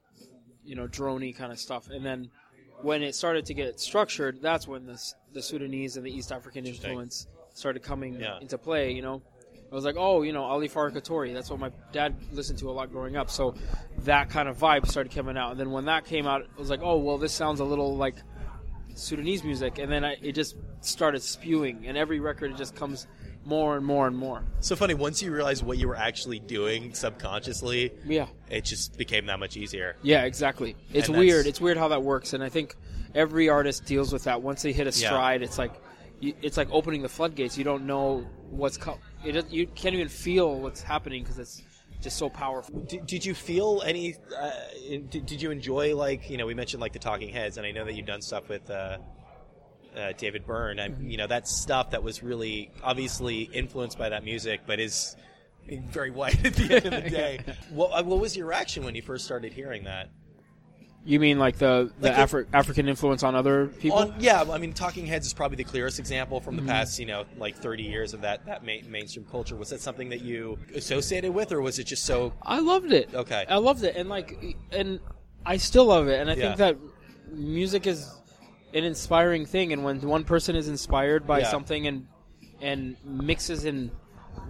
[0.63, 2.29] you know drony kind of stuff, and then
[2.81, 5.01] when it started to get structured, that's when the
[5.33, 8.39] the Sudanese and the East African influence started coming Yeah.
[8.39, 8.91] into play.
[8.91, 9.21] You know,
[9.71, 11.33] I was like, oh, you know, Ali Farka Touré.
[11.33, 13.29] That's what my dad listened to a lot growing up.
[13.29, 13.53] So
[14.05, 16.69] that kind of vibe started coming out, and then when that came out, it was
[16.69, 18.15] like, oh, well, this sounds a little like
[18.95, 23.07] Sudanese music, and then I, it just started spewing, and every record it just comes
[23.49, 24.43] more and more and more.
[24.61, 24.93] So funny.
[24.93, 28.27] Once you realize what you were actually doing subconsciously, Yeah.
[28.49, 29.95] it just became that much easier.
[30.03, 30.75] Yeah, exactly.
[30.93, 31.47] It's And weird.
[31.47, 32.75] It's weird how that works, and I think
[33.15, 34.41] every artist deals with that.
[34.41, 35.07] Once they hit a Yeah.
[35.09, 35.73] stride, it's like
[36.21, 37.57] it's like opening the floodgates.
[37.57, 39.49] You don't know what's co- it.
[39.49, 41.61] You can't even feel what's happening because it's
[42.01, 42.79] just so powerful.
[42.81, 44.15] Did, did you feel any?
[44.37, 44.51] Uh,
[45.09, 47.71] did, did you enjoy like you know we mentioned like the Talking Heads, and I
[47.71, 48.97] know that you've done stuff with uh,
[49.99, 50.79] uh, David Byrne.
[50.79, 55.15] I, you know that stuff that was really obviously influenced by that music, but is
[55.91, 57.39] very white at the end of the day.
[57.69, 60.09] what, uh, what was your reaction when you first started hearing that?
[61.05, 63.99] You mean like the the Like Afri- African influence on other people?
[63.99, 67.05] On, yeah, I mean, Talking Heads is probably the clearest example from the past, you
[67.05, 69.55] know, like 30 years of that that main, mainstream culture.
[69.55, 72.33] Was that something that you associated with, or was it just so?
[72.43, 73.09] I loved it.
[73.13, 73.45] Okay.
[73.47, 74.99] I loved it, and like, and
[75.45, 76.19] I still love it.
[76.19, 76.55] And I Yeah.
[76.55, 76.77] think that
[77.31, 78.11] music is
[78.73, 81.49] an inspiring thing, and when one person is inspired by Yeah.
[81.49, 82.07] something and
[82.61, 83.89] and mixes and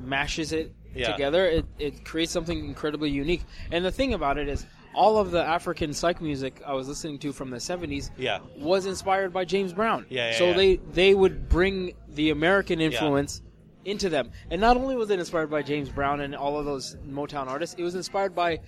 [0.01, 1.11] mashes it Yeah.
[1.11, 3.43] together, it, it creates something incredibly unique.
[3.72, 4.65] And the thing about it is,
[4.95, 8.39] all of the African psych music I was listening to from the '70s Yeah.
[8.57, 10.07] was inspired by James Brown.
[10.09, 10.53] Yeah, yeah, so yeah.
[10.53, 13.43] they they would bring the American influence
[13.86, 16.95] into them, and not only was it inspired by James Brown and all of those
[17.07, 18.59] Motown artists, it was inspired by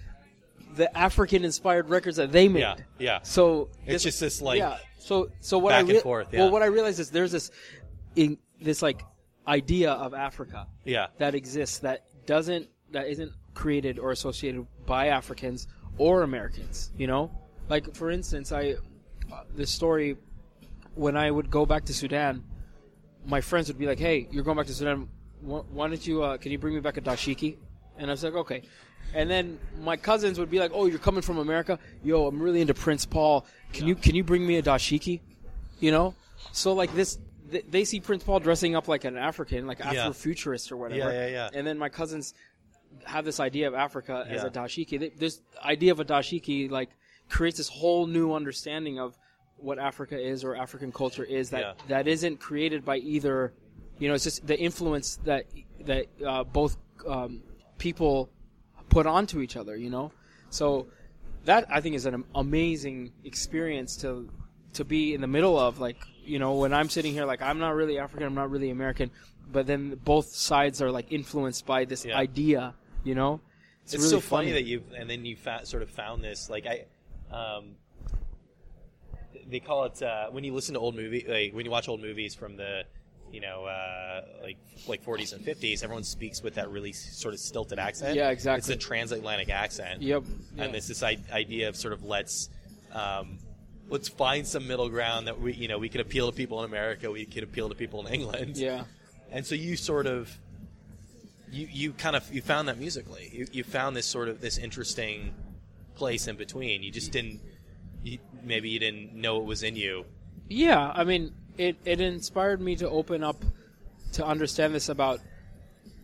[0.75, 2.61] the African-inspired records that they made.
[2.61, 3.19] Yeah, yeah.
[3.23, 4.77] So It's just this, like, yeah.
[5.01, 6.39] So so what back I and forth, yeah.
[6.41, 7.49] well what I realized is there's this
[8.15, 9.03] in this like
[9.47, 15.67] idea of Africa Yeah, that exists that doesn't that isn't created or associated by Africans
[15.97, 16.91] or Americans.
[16.97, 17.31] You know,
[17.67, 18.75] like for instance, I
[19.31, 20.17] uh, this story
[20.93, 22.43] when I would go back to Sudan,
[23.25, 25.09] my friends would be like, "Hey, you're going back to Sudan.
[25.41, 26.23] Why, why don't you?
[26.23, 27.57] Uh, can you bring me back a dashiki?"
[27.97, 28.61] And I was like, "Okay."
[29.13, 31.79] And then my cousins would be like, "Oh, you're coming from America?
[32.03, 33.45] Yo, I'm really into Prince Paul.
[33.73, 35.21] Can you can you bring me a dashiki?"
[35.79, 36.15] You know,
[36.51, 37.17] so like this.
[37.51, 39.93] th- They see Prince Paul dressing up like an African, like Yeah.
[40.07, 41.11] Afrofuturist or whatever.
[41.11, 41.49] Yeah, yeah, yeah.
[41.53, 42.33] And then my cousins
[43.05, 44.47] have this idea of Africa as Yeah.
[44.47, 44.99] a dashiki.
[44.99, 46.89] Th- This idea of a dashiki like
[47.29, 49.17] creates this whole new understanding of
[49.57, 51.73] what Africa is or African culture is that Yeah.
[51.87, 53.53] that isn't created by either.
[53.99, 55.45] You know, it's just the influence that
[55.85, 57.41] that uh, both um,
[57.77, 58.29] people
[58.89, 59.75] put onto each other.
[59.75, 60.11] You know,
[60.49, 60.87] so
[61.45, 64.29] that I think is an amazing experience to
[64.73, 65.79] to be in the middle of.
[65.79, 68.69] Like, you know, when I'm sitting here, like I'm not really African, I'm not really
[68.69, 69.11] American,
[69.51, 72.17] but then both sides are like influenced by this Yeah.
[72.17, 72.73] idea.
[73.03, 73.41] You know,
[73.83, 76.49] it's, really so funny, that you've and then you fa- sort of found this.
[76.49, 76.85] Like I,
[77.35, 77.75] um,
[79.49, 82.01] they call it uh, when you listen to old movie, like when you watch old
[82.01, 82.83] movies from the,
[83.31, 84.57] you know, uh, like
[84.87, 85.83] like 40s and 50s.
[85.83, 88.15] Everyone speaks with that really sort of stilted accent.
[88.15, 88.59] Yeah, exactly.
[88.59, 90.01] It's a transatlantic accent.
[90.01, 90.23] Yep.
[90.55, 90.63] Yeah.
[90.63, 92.49] and it's this I- idea of sort of let's
[92.93, 93.37] um,
[93.89, 96.65] let's find some middle ground that we you know we can appeal to people in
[96.65, 98.83] America, we can appeal to people in England, yeah.
[99.31, 100.37] and so you sort of
[101.51, 104.57] you you kind of you found that musically, you, you found this sort of this
[104.57, 105.33] interesting
[105.95, 106.81] place in between.
[106.81, 107.41] You just didn't
[108.03, 110.05] you, maybe you didn't know it was in you.
[110.47, 111.33] Yeah, I mean,
[111.67, 113.43] it, it inspired me to open up
[114.13, 115.19] to understand this about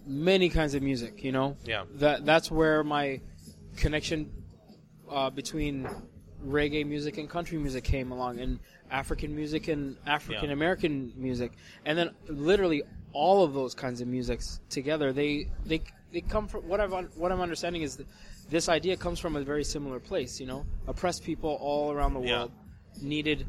[0.05, 1.23] many kinds of music.
[1.23, 1.83] You know, Yeah.
[1.95, 3.21] that that's where my
[3.75, 4.31] connection
[5.09, 5.87] uh, between
[6.45, 8.59] reggae music and country music came along, and
[8.91, 11.51] African music and African American music,
[11.85, 12.83] and then literally
[13.13, 15.11] all of those kinds of musics together.
[15.11, 15.81] They they
[16.13, 18.07] they come from what I've what I'm understanding is that
[18.49, 20.39] this idea comes from a very similar place.
[20.39, 22.37] You know, oppressed people all around the Yeah.
[22.37, 22.51] world
[23.01, 23.47] needed s-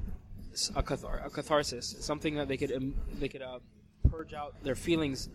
[0.75, 3.59] a, cathar- a catharsis, something that they could um, they could uh,
[4.11, 5.29] purge out their feelings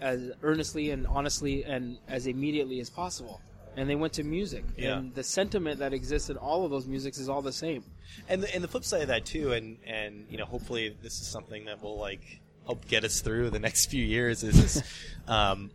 [0.00, 3.40] as earnestly and honestly and as immediately as possible.
[3.78, 4.96] And they went to music, Yeah.
[4.98, 7.84] and the sentiment that exists in all of those musics is all the same.
[8.26, 11.20] And the, and the flip side of that too, and and you know, hopefully this
[11.20, 14.42] is something that will like help get us through the next few years.
[14.42, 14.82] Is, is
[15.28, 15.70] um,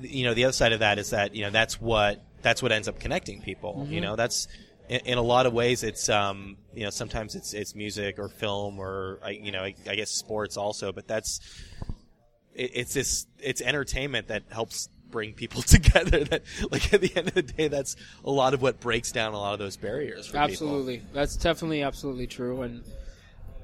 [0.00, 2.70] you know, the other side of that is that you know that's what that's what
[2.70, 3.86] ends up connecting people.
[3.90, 4.46] You know, that's
[4.88, 8.28] in, in a lot of ways it's um, you know sometimes it's it's music or
[8.28, 11.40] film or I, you know I, I guess sports also, but that's
[12.54, 17.28] it, it's this it's entertainment that helps bring people together that like at the end
[17.28, 20.26] of the day that's a lot of what breaks down a lot of those barriers
[20.26, 20.44] for people.
[20.44, 22.62] Absolutely, that's definitely absolutely true.
[22.62, 22.84] And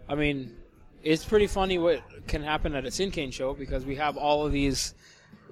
[0.09, 0.57] I mean,
[1.03, 4.53] it's pretty funny what can happen at a Sinkane show because we have all of
[4.53, 4.95] these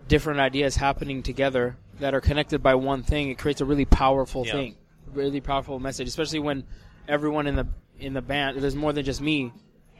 [0.09, 3.31] different ideas happening together that are connected by one thing.
[3.31, 4.53] It creates a really powerful Yeah.
[4.53, 4.77] thing,
[5.15, 6.65] really powerful message, especially when
[7.09, 7.67] everyone in the
[7.99, 9.53] in the band there's more than just me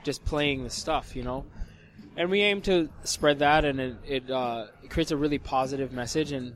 [0.05, 1.45] just playing the stuff, you know.
[2.17, 5.93] And we aim to spread that, and it it, uh, it creates a really positive
[5.93, 6.55] message, and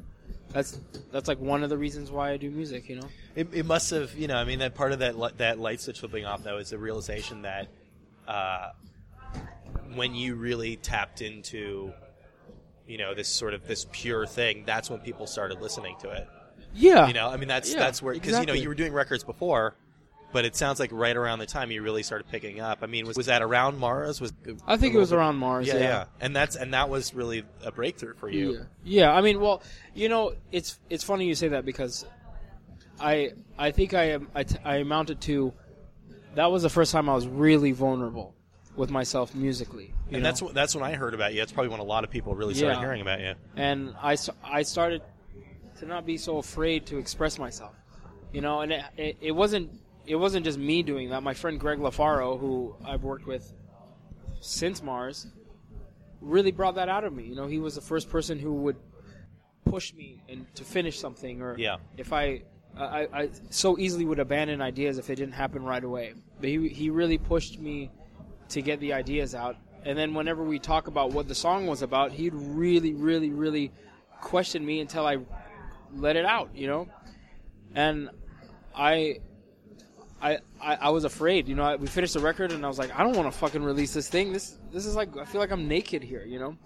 [0.51, 0.79] that's
[1.13, 3.09] that's like one of the reasons why I do music, you know.
[3.35, 5.81] It, it must have, you know, I mean, that part of that li- that light
[5.81, 7.69] switch flipping off though is the realization that
[8.27, 8.71] uh,
[9.95, 11.93] when you really tapped into
[12.87, 16.29] you know, this sort of this pure thing, that's when people started listening to it.
[16.77, 17.07] Yeah.
[17.09, 19.25] You know, I mean, that's Yeah, that's where because you know you were doing records
[19.25, 19.75] before,
[20.33, 22.79] but it sounds like right around the time you really started picking up.
[22.83, 24.21] I mean, was, was that around Mars?
[24.21, 24.33] Was
[24.67, 25.67] I think it was around Mars.
[25.67, 25.81] Yeah, Yeah.
[25.81, 28.53] yeah, and that's and that was really a breakthrough for you.
[28.53, 28.61] Yeah.
[28.85, 29.63] Yeah, I mean, well,
[29.95, 32.05] you know, it's it's funny you say that because
[33.01, 35.53] I I think I am I, t- I amounted to
[36.35, 38.35] that was the first time I was really vulnerable
[38.75, 39.95] with myself musically.
[40.11, 40.29] And know?
[40.29, 41.41] that's that's when I heard about you.
[41.41, 42.81] That's probably when a lot of people really started Yeah.
[42.81, 43.35] hearing about you.
[43.57, 45.03] and I I started
[45.79, 47.75] to not be so afraid to express myself,
[48.33, 48.61] you know.
[48.61, 49.71] And it, it, it wasn't
[50.07, 51.23] it wasn't just me doing that.
[51.23, 53.53] My friend Greg Lofaro, who I've worked with
[54.41, 55.27] since Mars,
[56.21, 57.25] really brought that out of me.
[57.25, 58.77] You know, he was the first person who would
[59.65, 61.77] push me and to finish something, or Yeah.
[61.97, 62.43] if I.
[62.79, 66.13] I, I so easily would abandon ideas if it didn't happen right away.
[66.39, 67.91] But he, he really pushed me
[68.51, 69.57] to get the ideas out.
[69.87, 73.73] And then whenever we talk about what the song was about, he'd really, really, really
[74.21, 75.17] question me until I
[75.95, 76.89] let it out, you know.
[77.75, 78.11] And
[78.75, 79.21] I,
[80.21, 81.63] I, I, I was afraid, you know.
[81.63, 83.93] I, we finished the record, and I was like, I don't want to fucking release
[83.93, 84.33] this thing.
[84.33, 86.57] This, this is like, I feel like I'm naked here, you know.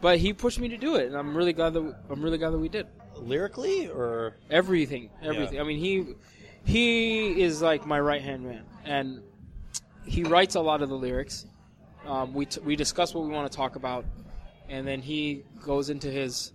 [0.00, 2.50] But he pushed me to do it, and I'm really glad that I'm really glad
[2.50, 2.86] that we did
[3.16, 5.60] Lyrically, or everything, everything.
[5.60, 6.14] I mean, he
[6.64, 9.22] he is like my right hand man, and
[10.06, 11.46] he writes a lot of the lyrics.
[12.06, 14.06] Um, we t- we discuss what we want to talk about,
[14.70, 16.52] and then he goes into his,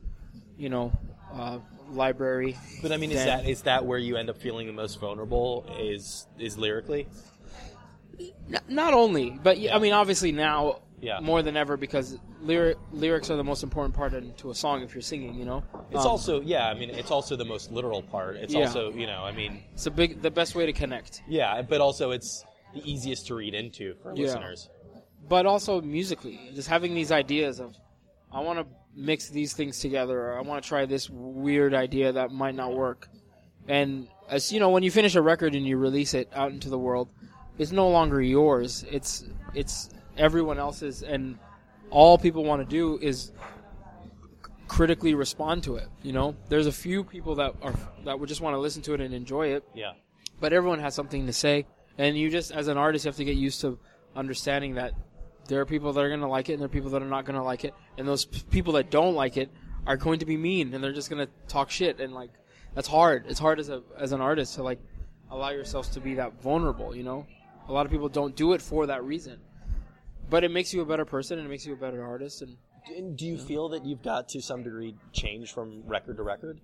[0.57, 0.91] you know,
[1.31, 1.59] uh,
[1.89, 2.57] library.
[2.81, 5.65] but I mean, is that is that where you end up feeling the most vulnerable?
[5.79, 7.07] Is is lyrically?
[8.19, 9.75] N- not only, but yeah.
[9.75, 11.19] I mean, obviously now Yeah.
[11.19, 14.93] more than ever because lyric lyrics are the most important part into a song if
[14.95, 15.35] you're singing.
[15.35, 16.67] You know, It's Um, also yeah.
[16.67, 18.37] I mean, it's also the most literal part.
[18.37, 18.61] It's Yeah.
[18.61, 21.21] also you know, I mean, it's a big the best way to connect.
[21.27, 24.23] yeah, but also it's the easiest to read into for Yeah.
[24.23, 24.69] listeners.
[25.27, 27.75] but also musically, just having these ideas of,
[28.35, 28.65] I want to
[28.95, 32.73] mix these things together, or I want to try this weird idea that might not
[32.73, 33.07] work.
[33.67, 36.69] And as you know, when you finish a record and you release it out into
[36.69, 37.09] the world,
[37.57, 38.85] it's no longer yours.
[38.91, 39.23] It's
[39.53, 41.39] it's everyone else's, and
[41.89, 43.31] all people want to do is
[44.67, 45.87] critically respond to it.
[46.03, 47.73] You know, there's a few people that are
[48.03, 49.93] that would just want to listen to it and enjoy it, Yeah.
[50.41, 51.65] but everyone has something to say
[51.97, 53.79] and you just as an artist you have to get used to
[54.15, 54.93] understanding that
[55.47, 57.07] there are people that are going to like it and there are people that are
[57.07, 57.73] not going to like it.
[57.97, 59.49] And those p- people that don't like it
[59.87, 62.31] are going to be mean and they're just going to talk shit and like
[62.73, 63.25] that's hard.
[63.27, 64.79] It's hard as a as an artist to like
[65.31, 67.25] allow yourselves to be that vulnerable you know?
[67.67, 69.39] A lot of people don't do it for that reason.
[70.29, 72.57] But it makes you a better person and it makes you a better artist and
[72.95, 76.59] And do you feel that you've got to some degree change from record to record?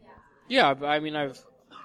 [0.48, 0.74] yeah.
[0.84, 1.40] I mean i've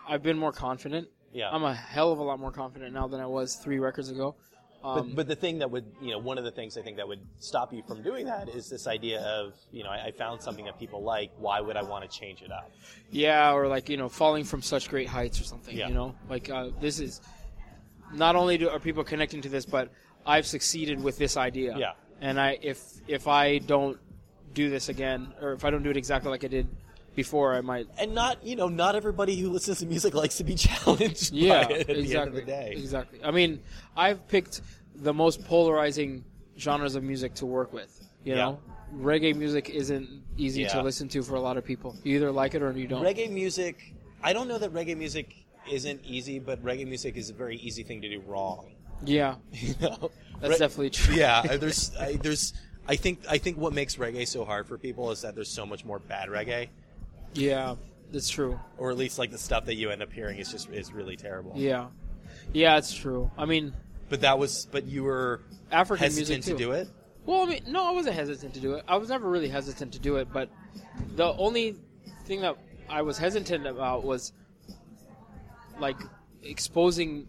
[0.09, 1.09] i've been more confident.
[1.33, 1.51] Yeah.
[1.51, 4.37] i'm a hell of a lot more confident now than i was 3 records ago
[4.87, 6.97] um, But, but the thing that would, you know, one of the things I think
[6.99, 10.11] that would stop you from doing that is this idea of, you know, I, I
[10.13, 11.31] found something that people like.
[11.39, 12.71] Why would I want to change it up?
[13.11, 15.77] Yeah, or like you know, falling from such great heights or something.
[15.77, 15.89] Yeah.
[15.89, 17.21] You know, like uh, this is
[18.15, 19.91] not only do, are people connecting to this, but
[20.25, 21.77] I've succeeded with this idea.
[21.77, 21.93] Yeah.
[22.21, 23.99] And I, if if I don't
[24.55, 26.67] do this again, or if I don't do it exactly like I did
[27.15, 27.87] before, I might.
[27.99, 31.65] And not, you know, not everybody who listens to music likes to be challenged Yeah,
[31.65, 32.03] by it at exactly.
[32.07, 32.75] the end of the day.
[32.77, 33.25] Exactly.
[33.25, 33.61] I mean,
[33.97, 34.61] I've picked
[35.01, 36.25] the most polarizing
[36.59, 38.05] genres of music to work with.
[38.25, 38.39] You Yeah.
[38.39, 38.61] know,
[38.97, 41.97] reggae music isn't easy to listen to for a lot of people.
[42.03, 43.03] You either like it or you don't.
[43.05, 45.35] Reggae music, I don't know that reggae music
[45.71, 48.73] isn't easy, but reggae music is a very easy thing to do wrong.
[49.05, 51.15] yeah, You know, that's Re- definitely true.
[51.15, 51.43] yeah.
[51.57, 52.55] There's, I, there's,
[52.89, 55.67] I think, I think what makes reggae so hard for people is that there's so
[55.67, 56.69] much more bad reggae,
[57.35, 57.75] Yeah,
[58.13, 58.59] that's true.
[58.79, 61.17] or at least like the stuff that you end up hearing is just is really
[61.17, 61.53] terrible.
[61.57, 61.89] Yeah,
[62.53, 63.31] yeah, it's true.
[63.37, 63.73] I mean,
[64.09, 65.43] But that was, but you were
[65.73, 66.89] African hesitant music to do it.
[67.25, 68.85] Well, I mean, no, I wasn't hesitant to do it.
[68.87, 70.49] I was never really hesitant to do it, but
[71.17, 71.77] the only
[72.25, 72.57] thing that
[72.89, 74.33] I was hesitant about was
[75.81, 75.97] like
[76.43, 77.27] exposing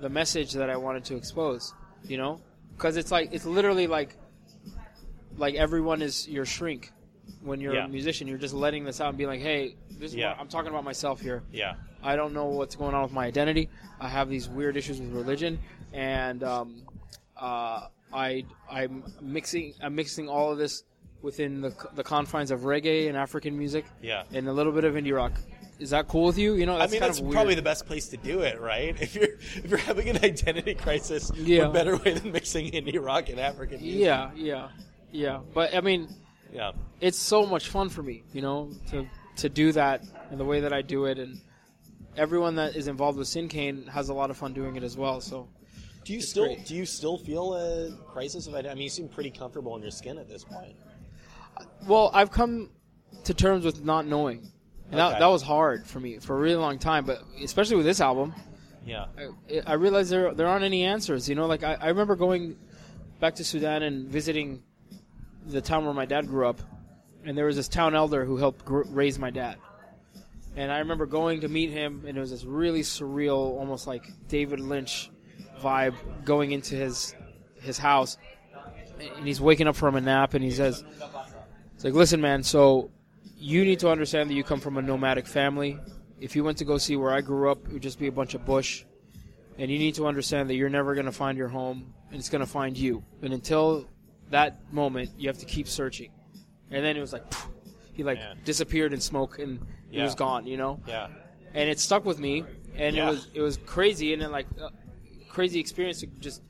[0.00, 1.72] the message that I wanted to expose.
[2.04, 2.40] You know,
[2.76, 4.16] because it's like it's literally like
[5.36, 6.92] like everyone is your shrink
[7.42, 7.84] when you're Yeah.
[7.84, 8.26] a musician.
[8.26, 10.30] You're just letting this out and being like, hey, this is Yeah.
[10.30, 11.42] what, I'm talking about myself here.
[11.52, 11.74] Yeah.
[12.02, 13.68] I don't know what's going on with my identity.
[14.00, 15.58] I have these weird issues with religion,
[15.92, 16.82] and um,
[17.36, 20.84] uh, I I'm mixing I'm mixing all of this
[21.22, 24.22] within the the confines of reggae and African music Yeah.
[24.32, 25.32] and a little bit of indie rock.
[25.78, 26.54] Is that cool with you?
[26.54, 27.34] You know, I mean, kind that's of weird.
[27.34, 28.96] probably the best place to do it, right?
[29.00, 31.64] If you're if you're having an identity crisis, Yeah.
[31.64, 34.00] what better way than mixing indie rock and African music?
[34.00, 34.68] yeah, yeah,
[35.12, 35.40] yeah.
[35.54, 36.08] But I mean,
[36.52, 36.72] Yeah.
[37.00, 40.60] it's so much fun for me, you know, to to do that and the way
[40.60, 41.40] that I do it, and
[42.16, 45.20] everyone that is involved with Sinkane has a lot of fun doing it as well.
[45.20, 45.48] So
[46.08, 46.64] Do you It's still great.
[46.64, 48.70] do you still feel a crisis of identity?
[48.70, 50.74] I mean, you seem pretty comfortable in your skin at this point.
[51.86, 52.70] Well, I've come
[53.24, 54.50] to terms with not knowing,
[54.90, 57.04] and that, that was hard for me for a really long time.
[57.04, 58.32] But especially with this album,
[58.86, 59.04] Yeah.
[59.18, 61.28] I, I realized there there aren't any answers.
[61.28, 62.56] You know, like I, I remember going
[63.20, 64.62] back to Sudan and visiting
[65.44, 66.62] the town where my dad grew up,
[67.26, 69.58] and there was this town elder who helped gr- raise my dad.
[70.56, 74.06] And I remember going to meet him, and it was this really surreal, almost like
[74.28, 75.10] David Lynch
[75.58, 75.94] vibe
[76.24, 77.14] going into his
[77.60, 78.16] his house.
[79.16, 80.82] And he's waking up from a nap, and he says,
[81.74, 82.42] "It's like, listen, man.
[82.42, 82.90] So
[83.36, 85.78] you need to understand that you come from a nomadic family.
[86.20, 88.12] If you went to go see where I grew up, it would just be a
[88.12, 88.84] bunch of bush.
[89.56, 92.28] And you need to understand that you're never going to find your home, and it's
[92.28, 93.04] going to find you.
[93.22, 93.86] And until
[94.30, 96.10] that moment, you have to keep searching.
[96.70, 97.22] And then it was like,
[97.92, 98.38] he like Man.
[98.44, 100.04] disappeared in smoke, and he Yeah.
[100.04, 100.46] was gone.
[100.46, 101.08] You know Yeah.
[101.54, 102.44] and it stuck with me,
[102.76, 103.06] and Yeah.
[103.06, 104.70] it was it was crazy, and then like uh,
[105.38, 106.42] crazy experience to just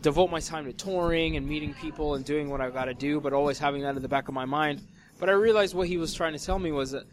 [0.00, 3.20] devote my time to touring and meeting people and doing what I've got to do,
[3.20, 4.80] but always having that in the back of my mind.
[5.18, 7.04] But I realized what he was trying to tell me was that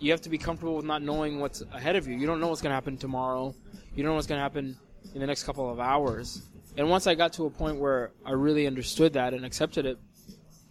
[0.00, 2.16] you have to be comfortable with not knowing what's ahead of you.
[2.16, 3.54] You don't know what's going to happen tomorrow.
[3.94, 4.76] You don't know what's going to happen
[5.14, 6.42] in the next couple of hours.
[6.76, 10.00] And once I got to a point where I really understood that and accepted it,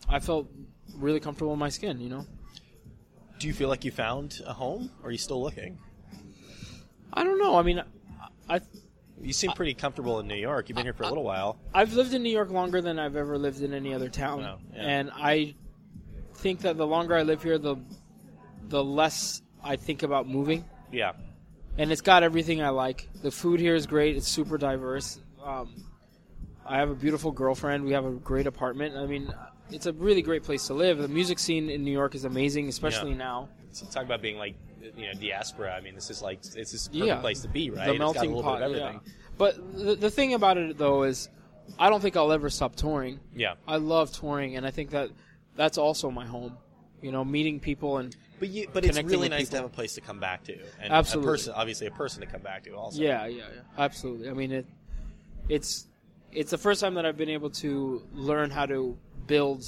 [0.09, 0.49] I felt
[0.95, 2.01] really comfortable in my skin.
[2.01, 2.25] You know.
[3.39, 5.79] Do you feel like you found a home, or are you still looking?
[7.13, 7.55] I don't know.
[7.55, 7.81] I mean,
[8.49, 8.59] I
[9.21, 10.69] You seem pretty comfortable in New York.
[10.69, 11.57] You've been here for a little while.
[11.73, 14.57] I've lived in New York longer than I've ever lived in any other town, Oh,
[14.73, 14.81] yeah.
[14.81, 15.55] and I
[16.35, 17.75] think that the longer I live here, the
[18.69, 20.63] the less I think about moving.
[20.91, 21.13] Yeah.
[21.77, 23.09] And it's got everything I like.
[23.23, 24.15] The food here is great.
[24.15, 25.19] It's super diverse.
[25.43, 25.73] Um,
[26.65, 27.83] I have a beautiful girlfriend.
[27.83, 28.95] We have a great apartment.
[28.95, 29.33] I mean,
[29.71, 30.99] it's a really great place to live.
[30.99, 33.17] The music scene in New York is amazing, especially Yeah.
[33.17, 33.49] now.
[33.71, 34.55] So talk about being like,
[34.97, 35.73] you know, diaspora.
[35.73, 37.19] I mean, this is like it's this perfect Yeah.
[37.21, 37.85] place to be, right?
[37.85, 38.61] The It's got a melting pot.
[38.61, 38.77] of yeah.
[38.77, 39.01] everything.
[39.37, 41.29] But the, the thing about it though is,
[41.77, 43.19] I don't think I'll ever stop touring.
[43.35, 43.53] Yeah.
[43.67, 45.09] I love touring, and I think that
[45.55, 46.57] that's also my home.
[47.01, 49.93] You know, meeting people and But you, but it's really nice to have a place
[49.95, 51.29] to come back to, and Absolutely.
[51.29, 53.01] a person, obviously a person to come back to, also.
[53.01, 54.29] yeah, yeah, yeah, absolutely.
[54.29, 54.65] I mean, it,
[55.47, 55.87] it's
[56.33, 58.97] it's the first time that I've been able to learn how to
[59.27, 59.63] build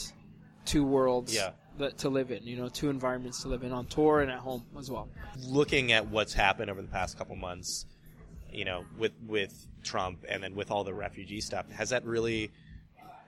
[0.66, 1.52] two worlds Yeah.
[1.82, 2.44] That to live in.
[2.44, 5.10] You know, two environments to live in on tour and at home as well.
[5.46, 7.86] Looking at what's happened over the past couple months,
[8.52, 12.52] you know, with with Trump and then with all the refugee stuff, has that really?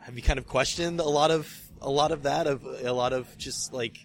[0.02, 3.14] Have you kind of questioned a lot of a lot of that of a lot
[3.14, 3.98] of just like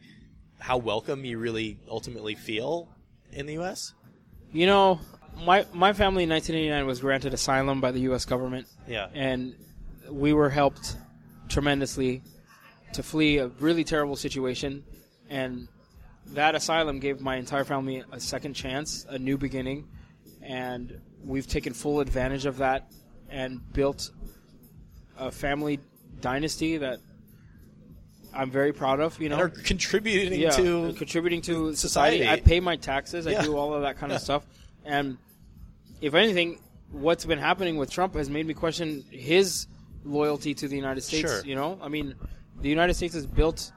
[0.59, 2.89] how welcome you really ultimately feel
[3.33, 3.95] in the U.S.
[4.53, 5.01] You know,
[5.45, 8.25] my my family in 1989 was granted asylum by the U.S.
[8.25, 8.67] government.
[8.87, 9.09] Yeah.
[9.15, 9.55] and
[10.11, 10.97] we were helped
[11.49, 12.23] tremendously
[12.93, 14.85] to flee a really terrible situation
[15.31, 15.69] and
[16.29, 19.87] that asylum gave my entire family a second chance a new beginning
[20.43, 22.91] and we've taken full advantage of that
[23.31, 24.11] and built
[25.19, 25.79] a family
[26.21, 26.99] dynasty that
[28.35, 32.19] I'm very proud of you know and are contributing yeah, to contributing to society.
[32.19, 32.29] society.
[32.29, 33.27] I pay my taxes.
[33.27, 34.17] I do all of that kind Yeah.
[34.17, 34.47] of stuff.
[34.85, 35.17] And
[36.01, 36.61] if anything,
[36.91, 39.67] what's been happening with Trump has made me question his
[40.05, 41.29] loyalty to the United States.
[41.31, 41.45] Sure.
[41.45, 42.15] You know, I mean,
[42.61, 43.73] the United States is built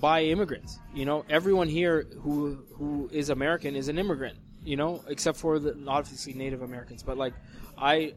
[0.00, 0.78] by immigrants.
[0.94, 4.38] You know, everyone here who who is American is an immigrant.
[4.64, 7.02] You know, except for the obviously Native Americans.
[7.02, 7.34] But like,
[7.76, 8.14] I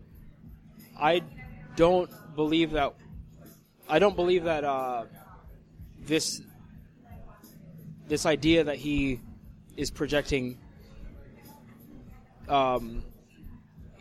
[1.00, 1.22] I
[1.76, 2.94] don't believe that.
[3.88, 5.06] I don't believe that uh,
[6.00, 6.42] this
[8.08, 9.20] this idea that he
[9.78, 10.58] is projecting
[12.50, 13.04] um,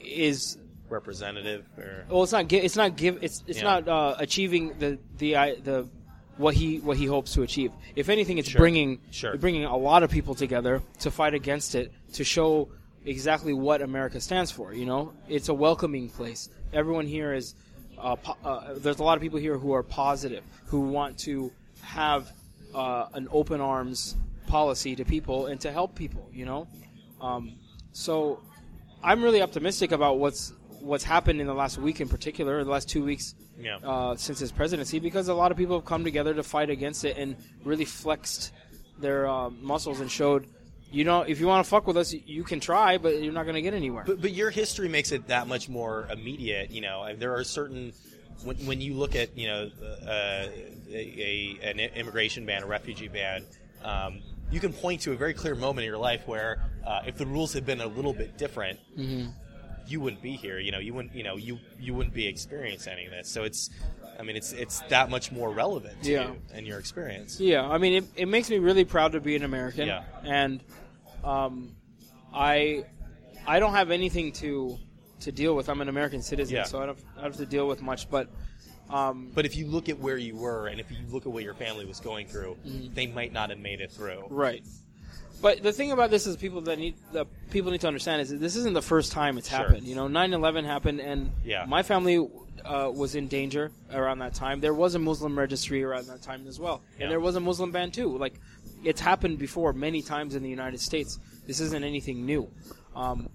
[0.01, 0.59] is
[0.91, 2.49] representative or well, it's not.
[2.49, 3.23] gi- It's not give.
[3.23, 3.65] It's it's Yeah.
[3.65, 5.89] not uh, achieving the the I- the
[6.37, 7.73] what he what he hopes to achieve.
[7.97, 8.59] If anything, it's Sure.
[8.61, 9.37] bringing Sure.
[9.37, 12.69] bringing a lot of people together to fight against it to show
[13.05, 14.73] exactly what America stands for.
[14.75, 16.49] You know, it's a welcoming place.
[16.73, 17.55] Everyone here is.
[17.99, 21.53] Uh, po- uh, there's a lot of people here who are positive, who want to
[21.83, 22.33] have
[22.75, 24.17] uh, an open arms
[24.47, 26.27] policy to people and to help people.
[26.33, 26.67] You know,
[27.21, 27.53] um,
[27.93, 28.41] so
[29.05, 32.71] I'm really optimistic about what's what's happened in the last week in particular, or the
[32.71, 33.77] last two weeks Yeah.
[33.85, 37.05] uh, since his presidency, because a lot of people have come together to fight against
[37.05, 38.53] it and really flexed
[38.99, 40.47] their uh, muscles and showed,
[40.91, 43.45] you know, if you want to fuck with us, you can try, but you're not
[43.45, 44.05] going to get anywhere.
[44.07, 46.71] But, but your history makes it that much more immediate.
[46.71, 47.93] You know, there are certain
[48.45, 50.47] when, when you look at you know uh,
[50.91, 53.45] a, a an immigration ban, a refugee ban.
[53.85, 54.21] Um,
[54.51, 57.25] you can point to a very clear moment in your life where, uh, if the
[57.27, 58.81] rules had been a little bit different,
[59.91, 60.59] you wouldn't be here.
[60.59, 61.15] You know, you wouldn't.
[61.15, 63.29] You know, you you wouldn't be experiencing any of this.
[63.29, 63.71] So it's,
[64.19, 66.29] I mean, it's it's that much more relevant to Yeah.
[66.29, 67.41] you and your experience.
[67.41, 69.87] Yeah, I mean, it, it makes me really proud to be an American.
[69.89, 70.05] Yeah.
[70.25, 70.63] And
[71.25, 71.75] um,
[72.33, 72.85] I
[73.47, 74.79] I don't have anything to
[75.21, 75.69] to deal with.
[75.69, 76.65] I'm an American citizen, Yeah.
[76.65, 78.09] so I don't, I don't have to deal with much.
[78.09, 78.29] But
[78.89, 81.45] Um, But if you look at where you were, and if you look at what
[81.45, 82.95] your family was going through, Mm-hmm.
[82.95, 84.25] they might not have made it through.
[84.31, 84.65] Right.
[85.43, 88.29] But the thing about this is people that need the people need to understand is
[88.31, 89.59] that this isn't the first time it's Sure.
[89.59, 89.87] happened.
[89.87, 91.65] You know, 9/11 happened, and Yeah.
[91.67, 92.29] my family
[92.65, 94.61] uh, was in danger around that time.
[94.61, 97.05] There was a Muslim registry around that time as well, Yeah.
[97.05, 98.19] and there was a Muslim ban too.
[98.19, 98.39] Like,
[98.85, 101.19] it's happened before many times in the United States.
[101.47, 102.51] This isn't anything new.
[102.95, 103.31] Um,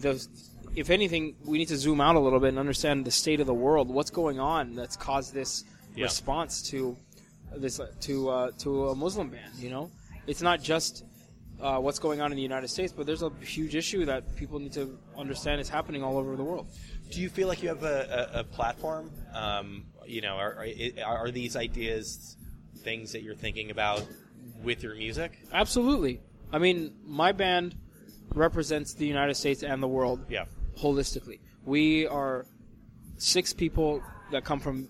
[0.00, 0.26] the,
[0.74, 3.46] if anything, we need to zoom out a little bit and understand the state of
[3.46, 3.88] the world.
[3.88, 5.62] What's going on that's caused this
[5.94, 6.06] Yeah.
[6.06, 6.96] response to
[7.56, 9.50] this to uh, to a Muslim ban?
[9.56, 9.90] You know,
[10.26, 11.04] it's not just
[11.64, 14.58] uh, what's going on in the United States, but there's a huge issue that people
[14.58, 16.66] need to understand is happening all over the world.
[17.10, 19.10] Do you feel like you have a, a, a platform?
[19.32, 20.66] Um, you know, are,
[21.04, 22.36] are, are these ideas
[22.82, 24.06] things that you're thinking about
[24.62, 25.38] with your music?
[25.52, 26.20] Absolutely.
[26.52, 27.74] I mean, my band
[28.34, 30.44] represents the United States and the world Yeah.
[30.78, 31.40] holistically.
[31.64, 32.44] We are
[33.16, 34.02] six people
[34.32, 34.88] that come from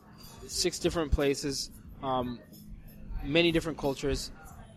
[0.48, 1.70] six different places,
[2.02, 2.40] um,
[3.22, 4.32] many different cultures.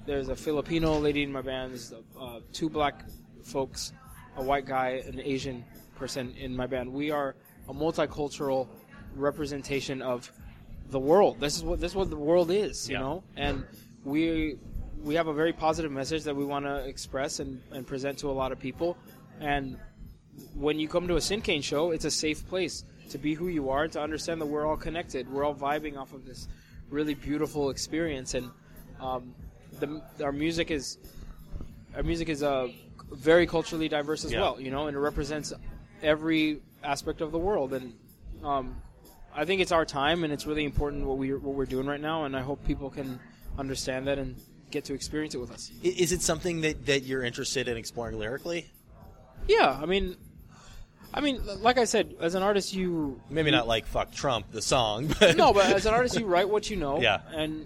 [0.07, 1.71] There's a Filipino lady in my band.
[1.73, 3.03] There's uh, two black
[3.43, 3.91] folks,
[4.37, 6.93] a white guy, an Asian person in my band.
[6.93, 7.35] We are
[7.67, 8.69] a multicultural
[9.15, 10.31] representation of
[10.91, 11.41] the world.
[11.41, 13.01] This is what this is what the world is, you Yeah.
[13.01, 13.23] know.
[13.35, 13.65] And
[14.05, 14.55] we
[15.03, 18.29] we have a very positive message that we want to express and, and present to
[18.31, 18.97] a lot of people.
[19.41, 19.77] And
[20.55, 23.69] when you come to a Sinkane show, it's a safe place to be who you
[23.69, 25.29] are, to understand that we're all connected.
[25.29, 26.47] We're all vibing off of this
[26.89, 28.49] really beautiful experience, and
[29.01, 29.35] um,
[29.79, 30.97] the, our music is
[31.95, 32.67] our music is uh,
[33.11, 34.41] very culturally diverse as Yeah.
[34.41, 34.61] well.
[34.61, 35.53] You know, and it represents
[36.03, 37.73] every aspect of the world.
[37.73, 37.93] And
[38.43, 38.75] um,
[39.35, 42.01] I think it's our time, and it's really important what we what we're doing right
[42.01, 42.25] now.
[42.25, 43.19] And I hope people can
[43.57, 44.35] understand that and
[44.69, 45.71] get to experience it with us.
[45.81, 48.69] Is it something that, that you're interested in exploring lyrically?
[49.47, 50.17] Yeah, I mean,
[51.13, 54.61] I mean, like I said, as an artist, you Maybe not like "fuck Trump" the
[54.61, 56.99] song, but no, but as an artist, you write what you know.
[57.01, 57.21] Yeah.
[57.33, 57.65] And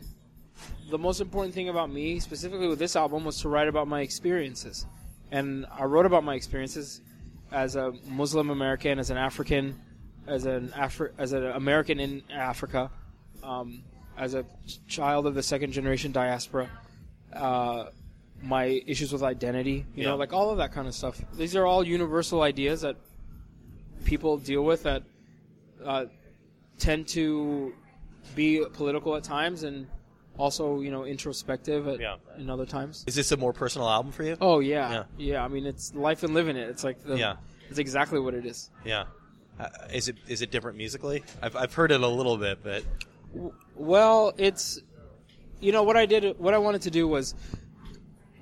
[0.92, 4.02] the most important thing about me, specifically with this album, was to write about my
[4.02, 4.86] experiences.
[5.32, 7.02] And I wrote about my experiences
[7.52, 9.80] as a Muslim American, as an African,
[10.28, 12.92] as an Afri- as an American in Africa,
[13.42, 13.84] um,
[14.18, 14.46] as a
[14.88, 16.70] child of the second generation diaspora.
[17.34, 17.86] Uh,
[18.44, 21.22] my issues with identity, you know, like all of that kind of stuff.
[21.36, 22.98] These are all universal ideas that
[24.04, 25.04] people deal with that
[25.86, 26.06] uh,
[26.80, 27.74] tend to
[28.36, 29.88] be political at times and
[30.38, 32.16] also you know introspective at Yeah.
[32.38, 33.04] in other times.
[33.08, 34.38] is this a more personal album for you?
[34.42, 35.04] Oh yeah, Yeah.
[35.18, 35.44] yeah.
[35.46, 36.70] I mean, it's life and living it.
[36.70, 37.36] It's like the, Yeah.
[37.70, 38.70] it's exactly what it is.
[38.86, 39.06] Yeah.
[39.60, 41.24] Uh, is it is it different musically?
[41.42, 42.84] I've I've heard it a little bit, but
[43.76, 44.80] Well, it's
[45.60, 46.40] you know what I did.
[46.40, 47.36] What I wanted to do was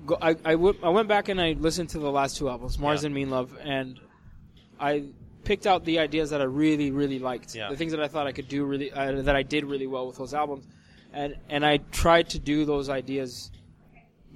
[0.06, 0.16] go.
[0.22, 3.02] I I, w- I went back and I listened to the last two albums, Mars
[3.02, 3.06] Yeah.
[3.06, 4.00] and Mean Love, and
[4.78, 5.04] I
[5.44, 7.54] picked out the ideas that I really really liked.
[7.54, 7.68] Yeah.
[7.70, 10.06] The things that I thought I could do really uh, that I did really well
[10.06, 10.66] with those albums,
[11.12, 13.50] and and I tried to do those ideas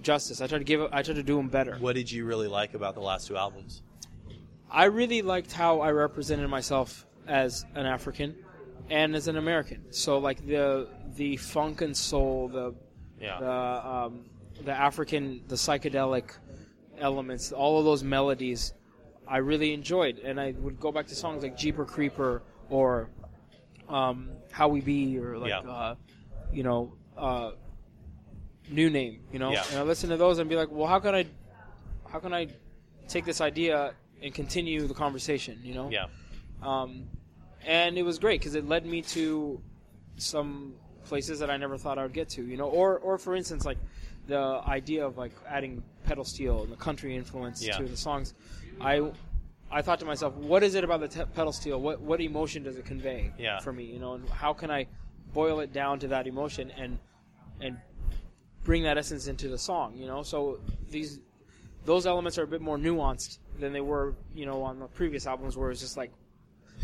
[0.02, 0.40] justice.
[0.40, 0.80] I tried to give.
[0.92, 1.76] I tried to do them better.
[1.78, 3.82] what did you really like about the last two albums?
[4.70, 8.34] I really liked how I represented myself as an African
[8.90, 9.92] and as an American.
[9.92, 12.74] So like the the funk and soul, the
[13.20, 13.38] Yeah.
[13.38, 14.24] the um,
[14.64, 16.30] the African, the psychedelic
[16.98, 18.72] elements, all of those melodies,
[19.26, 23.10] I really enjoyed, and I would go back to songs like Jeeper Creeper or
[23.88, 25.60] um, How We Be or like Yeah.
[25.60, 25.94] uh,
[26.54, 27.50] you know uh,
[28.70, 29.64] New Name, you know, Yeah.
[29.70, 31.26] and I listen to those and be like, well, how can I
[32.10, 32.48] how can I
[33.08, 35.90] take this idea and continue the conversation, you know?
[35.90, 36.06] Yeah.
[36.62, 37.08] Um,
[37.66, 39.60] and it was great because it led me to
[40.16, 40.74] some
[41.04, 42.68] places that I never thought I would get to, you know.
[42.68, 43.78] Or, or for instance, like
[44.26, 47.76] the idea of like adding pedal steel and the country influence Yeah.
[47.76, 48.32] to the songs.
[48.80, 49.10] I,
[49.70, 51.80] I thought to myself, what is it about the te- pedal steel?
[51.80, 53.58] What, what emotion does it convey Yeah.
[53.60, 54.14] for me, you know?
[54.14, 54.86] And how can I
[55.34, 56.98] boil it down to that emotion and,
[57.60, 57.76] and
[58.62, 60.22] bring that essence into the song, you know?
[60.22, 60.60] So
[60.90, 61.20] these,
[61.84, 65.26] those elements are a bit more nuanced than they were, you know, on the previous
[65.26, 66.12] albums where it was just like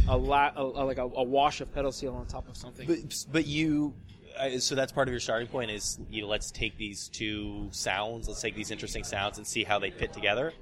[0.08, 2.86] a, a like a, a wash of pedal steel on top of something.
[2.86, 2.98] But
[3.30, 3.94] but you,
[4.38, 7.68] uh, so that's part of your starting point is you know, let's take these two
[7.70, 10.52] sounds, let's take these interesting sounds and see how they fit together.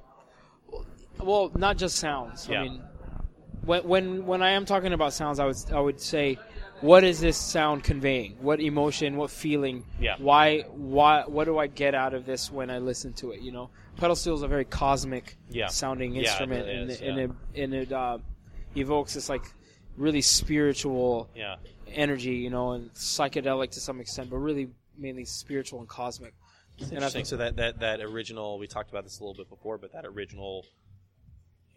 [1.21, 2.49] well, not just sounds.
[2.49, 2.61] Yeah.
[2.61, 2.83] I mean,
[3.65, 6.39] when when when I am talking about sounds, I would I would say,
[6.81, 8.37] what is this sound conveying?
[8.41, 9.17] What emotion?
[9.17, 9.85] What feeling?
[10.01, 10.17] Yeah.
[10.19, 13.41] Why why what do I get out of this when I listen to it?
[13.41, 15.67] You know, pedal steel is a very cosmic Yeah.
[15.67, 18.19] sounding Yeah, instrument, and, is, and it and it uh,
[18.77, 19.43] evokes this like
[19.97, 21.57] really spiritual Yeah.
[21.89, 26.35] energy, you know, and psychedelic to some extent, but really mainly spiritual and cosmic.
[26.93, 29.49] And I think So that, that that original, we talked about this a little bit
[29.49, 30.65] before, but that original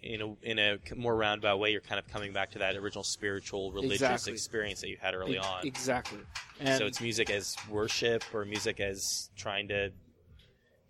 [0.04, 3.04] in a in a more roundabout way, you're kind of coming back to that original
[3.04, 4.34] spiritual religious Exactly.
[4.34, 5.66] experience that you had early on.
[5.66, 6.20] Exactly.
[6.60, 9.92] And so it's music as worship or music as trying to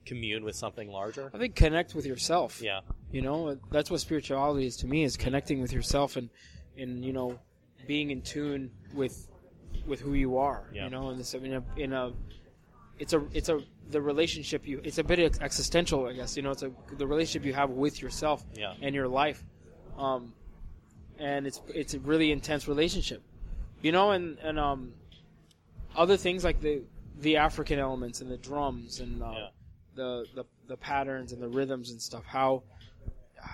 [0.06, 1.30] commune with something larger.
[1.34, 2.62] I think connect with yourself.
[2.62, 2.82] Yeah,
[3.12, 6.30] You know, that's what spirituality is to me is connecting with yourself and
[6.78, 7.38] and you know
[7.88, 9.28] being in tune with
[9.86, 10.70] with who you are.
[10.74, 10.86] Yeah.
[10.86, 12.14] You know, in this in a in a
[12.98, 13.60] it's a it's a
[13.90, 16.38] the relationship you it's a bit existential, I guess.
[16.38, 18.74] You know, it's a the relationship you have with yourself Yeah.
[18.82, 19.44] and your life.
[19.98, 20.34] Um
[21.20, 23.22] and it's it's a really intense relationship.
[23.82, 24.94] You know, and and um
[25.96, 26.84] other things like the
[27.20, 29.48] the African elements and the drums and uh, Yeah.
[29.96, 32.24] the, the the patterns and the rhythms and stuff.
[32.26, 32.64] How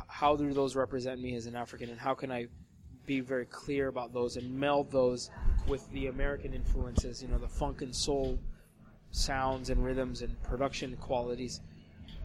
[0.07, 2.47] how do those represent me as an African, and how can I
[3.05, 5.31] be very clear about those and meld those
[5.67, 7.21] with the American influences?
[7.23, 8.37] You know, the funk and soul
[9.17, 11.61] sounds and rhythms and production qualities.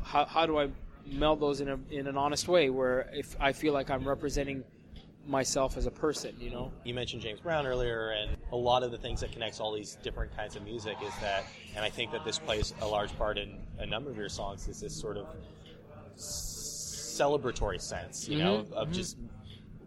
[0.02, 0.68] How how do I
[1.06, 4.64] meld those in a in an honest way where if I feel like I'm representing
[5.26, 6.72] myself as a person, you know?
[6.84, 9.96] you mentioned James Brown earlier, and a lot of the things that connects all these
[10.02, 11.44] different kinds of music is that,
[11.76, 14.66] and I think that this plays a large part in a number of your songs,
[14.66, 15.26] is this sort of
[16.16, 18.94] celebratory sense, you know, Mhm, of mhm.
[18.94, 19.16] just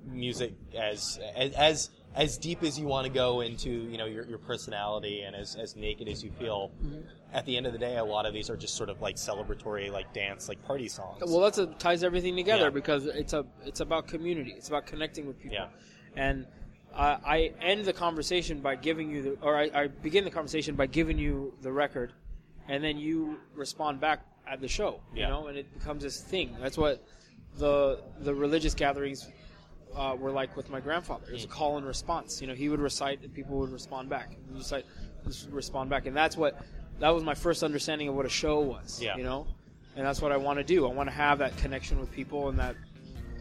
[0.05, 4.25] music as as as as deep as you want to go into, you know, your,
[4.25, 6.71] your personality and as, as naked as you feel.
[6.81, 7.01] Mm-hmm.
[7.33, 9.17] At the end of the day, a lot of these are just sort of like
[9.17, 11.21] celebratory, like dance, like party songs.
[11.25, 12.69] Well, that's a, ties everything together Yeah.
[12.69, 14.53] because it's a it's about community.
[14.55, 15.57] It's about connecting with people.
[15.57, 15.67] Yeah.
[16.15, 16.47] And
[16.95, 20.75] I I end the conversation by giving you the, or I, I begin the conversation
[20.75, 22.13] by giving you the record,
[22.69, 25.01] and then you respond back at the show.
[25.13, 25.29] You Yeah.
[25.29, 26.55] know, and it becomes this thing.
[26.61, 27.03] That's what
[27.57, 29.27] the the religious gatherings
[29.95, 31.25] uh, were like with my grandfather.
[31.27, 31.51] It was a Mm.
[31.51, 32.41] call and response.
[32.41, 34.31] You know, he would recite and people would respond back.
[34.31, 34.85] He would recite,
[35.25, 36.59] this would respond back, and that's what
[36.99, 39.01] that was my first understanding of what a show was.
[39.01, 39.17] Yeah.
[39.17, 39.47] You know,
[39.95, 40.85] and that's what I want to do.
[40.87, 42.75] I want to have that connection with people and that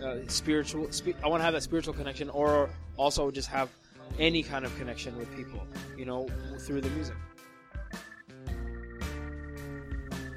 [0.02, 0.90] uh, spiritual.
[0.92, 3.68] Spe- I want to have that spiritual connection, or also just have
[4.18, 5.66] any kind of connection with people.
[5.96, 6.28] You know,
[6.60, 7.16] through the music.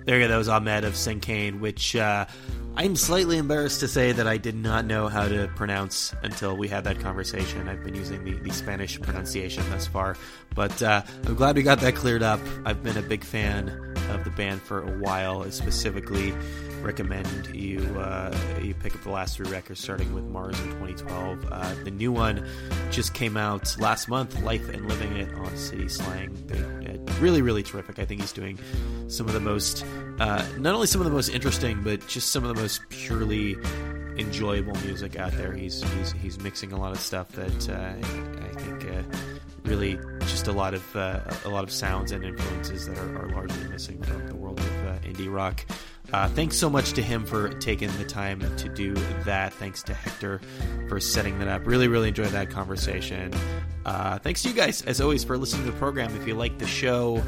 [0.05, 0.28] There you go.
[0.30, 2.26] That was Ahmed of Sinkane, which uh,
[2.80, 6.67] I'm slightly embarrassed to say that I did not know how to pronounce until we
[6.67, 7.67] had that conversation.
[7.67, 10.15] I've been using the, the Spanish pronunciation thus far,
[10.53, 12.39] but uh, I'm glad we got that cleared up.
[12.65, 13.69] I've been a big fan
[14.11, 15.49] of the band for a while.
[15.49, 16.36] Specifically
[16.88, 21.45] recommend you uh, you pick up the last three records, starting with Mars in 2012.
[21.51, 22.47] Uh, the new one
[22.91, 26.33] just came out last month, Life and Living It on City Slang.
[26.47, 27.99] They, uh, really, really terrific.
[27.99, 28.57] I think he's doing
[29.09, 29.85] some of the most,
[30.19, 33.57] uh, not only some of the most interesting, but just some of the most purely
[34.17, 35.51] enjoyable music out there.
[35.51, 38.07] He's he's, he's mixing a lot of stuff that uh,
[38.47, 38.77] I think
[39.67, 43.29] really just a lot of uh, a lot of sounds and influences that are, are
[43.29, 45.65] largely missing from the world of uh, indie rock.
[46.14, 48.93] Uh, thanks so much to him for taking the time to do
[49.26, 49.53] that.
[49.53, 50.39] Thanks to Hector
[50.88, 51.68] for setting that up.
[51.68, 53.34] Really, really enjoyed that conversation.
[53.86, 56.16] Uh, thanks to you guys, as always, for listening to the program.
[56.16, 57.22] If you like the show,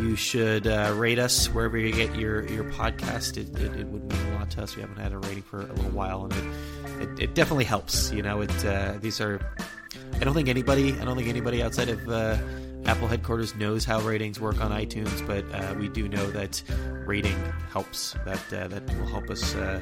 [0.00, 3.36] you should uh, rate us wherever you get your, your podcast.
[3.36, 4.74] It, it, it would mean a lot to us.
[4.74, 8.10] We haven't had a rating for a little while, and it, it, it definitely helps.
[8.12, 9.40] You know, it uh, these are.
[10.14, 10.98] I don't think anybody.
[10.98, 12.38] I don't think anybody outside of uh,
[12.86, 16.62] Apple headquarters knows how ratings work on iTunes, but uh, we do know that
[17.06, 17.36] rating
[17.72, 18.14] helps.
[18.24, 19.80] That uh, that will help us uh,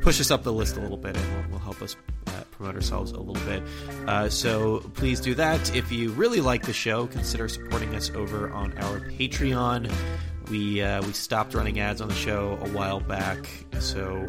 [0.00, 2.74] push us up the list a little bit, and will, will help us uh, promote
[2.74, 3.62] ourselves a little bit.
[4.06, 5.74] Uh, so please do that.
[5.74, 9.92] If you really like the show, consider supporting us over on our Patreon.
[10.50, 13.48] We uh, we stopped running ads on the show a while back,
[13.80, 14.24] so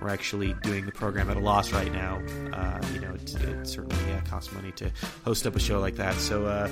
[0.00, 2.20] we're actually doing the program at a loss right now.
[2.52, 4.90] Uh, you know, it, it certainly uh, costs money to
[5.24, 6.14] host up a show like that.
[6.14, 6.68] So uh,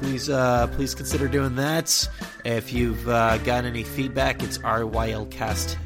[0.00, 2.08] please uh, please consider doing that.
[2.44, 5.76] If you've got any feedback, it's rylcast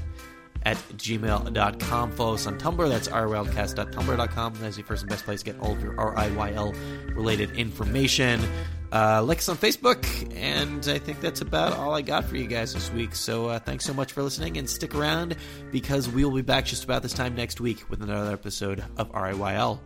[0.66, 2.10] at gmail.com.
[2.12, 2.88] Follow us on Tumblr.
[2.88, 4.54] That's rylcast.tumblr.com.
[4.60, 8.40] That's your first and best place to get all of your RIYL related information.
[8.96, 12.46] Uh, like us on Facebook, and I think that's about all I got for you
[12.46, 13.14] guys this week.
[13.14, 15.36] So uh, thanks so much for listening, and stick around
[15.70, 19.12] because we will be back just about this time next week with another episode of
[19.12, 19.80] RIYL.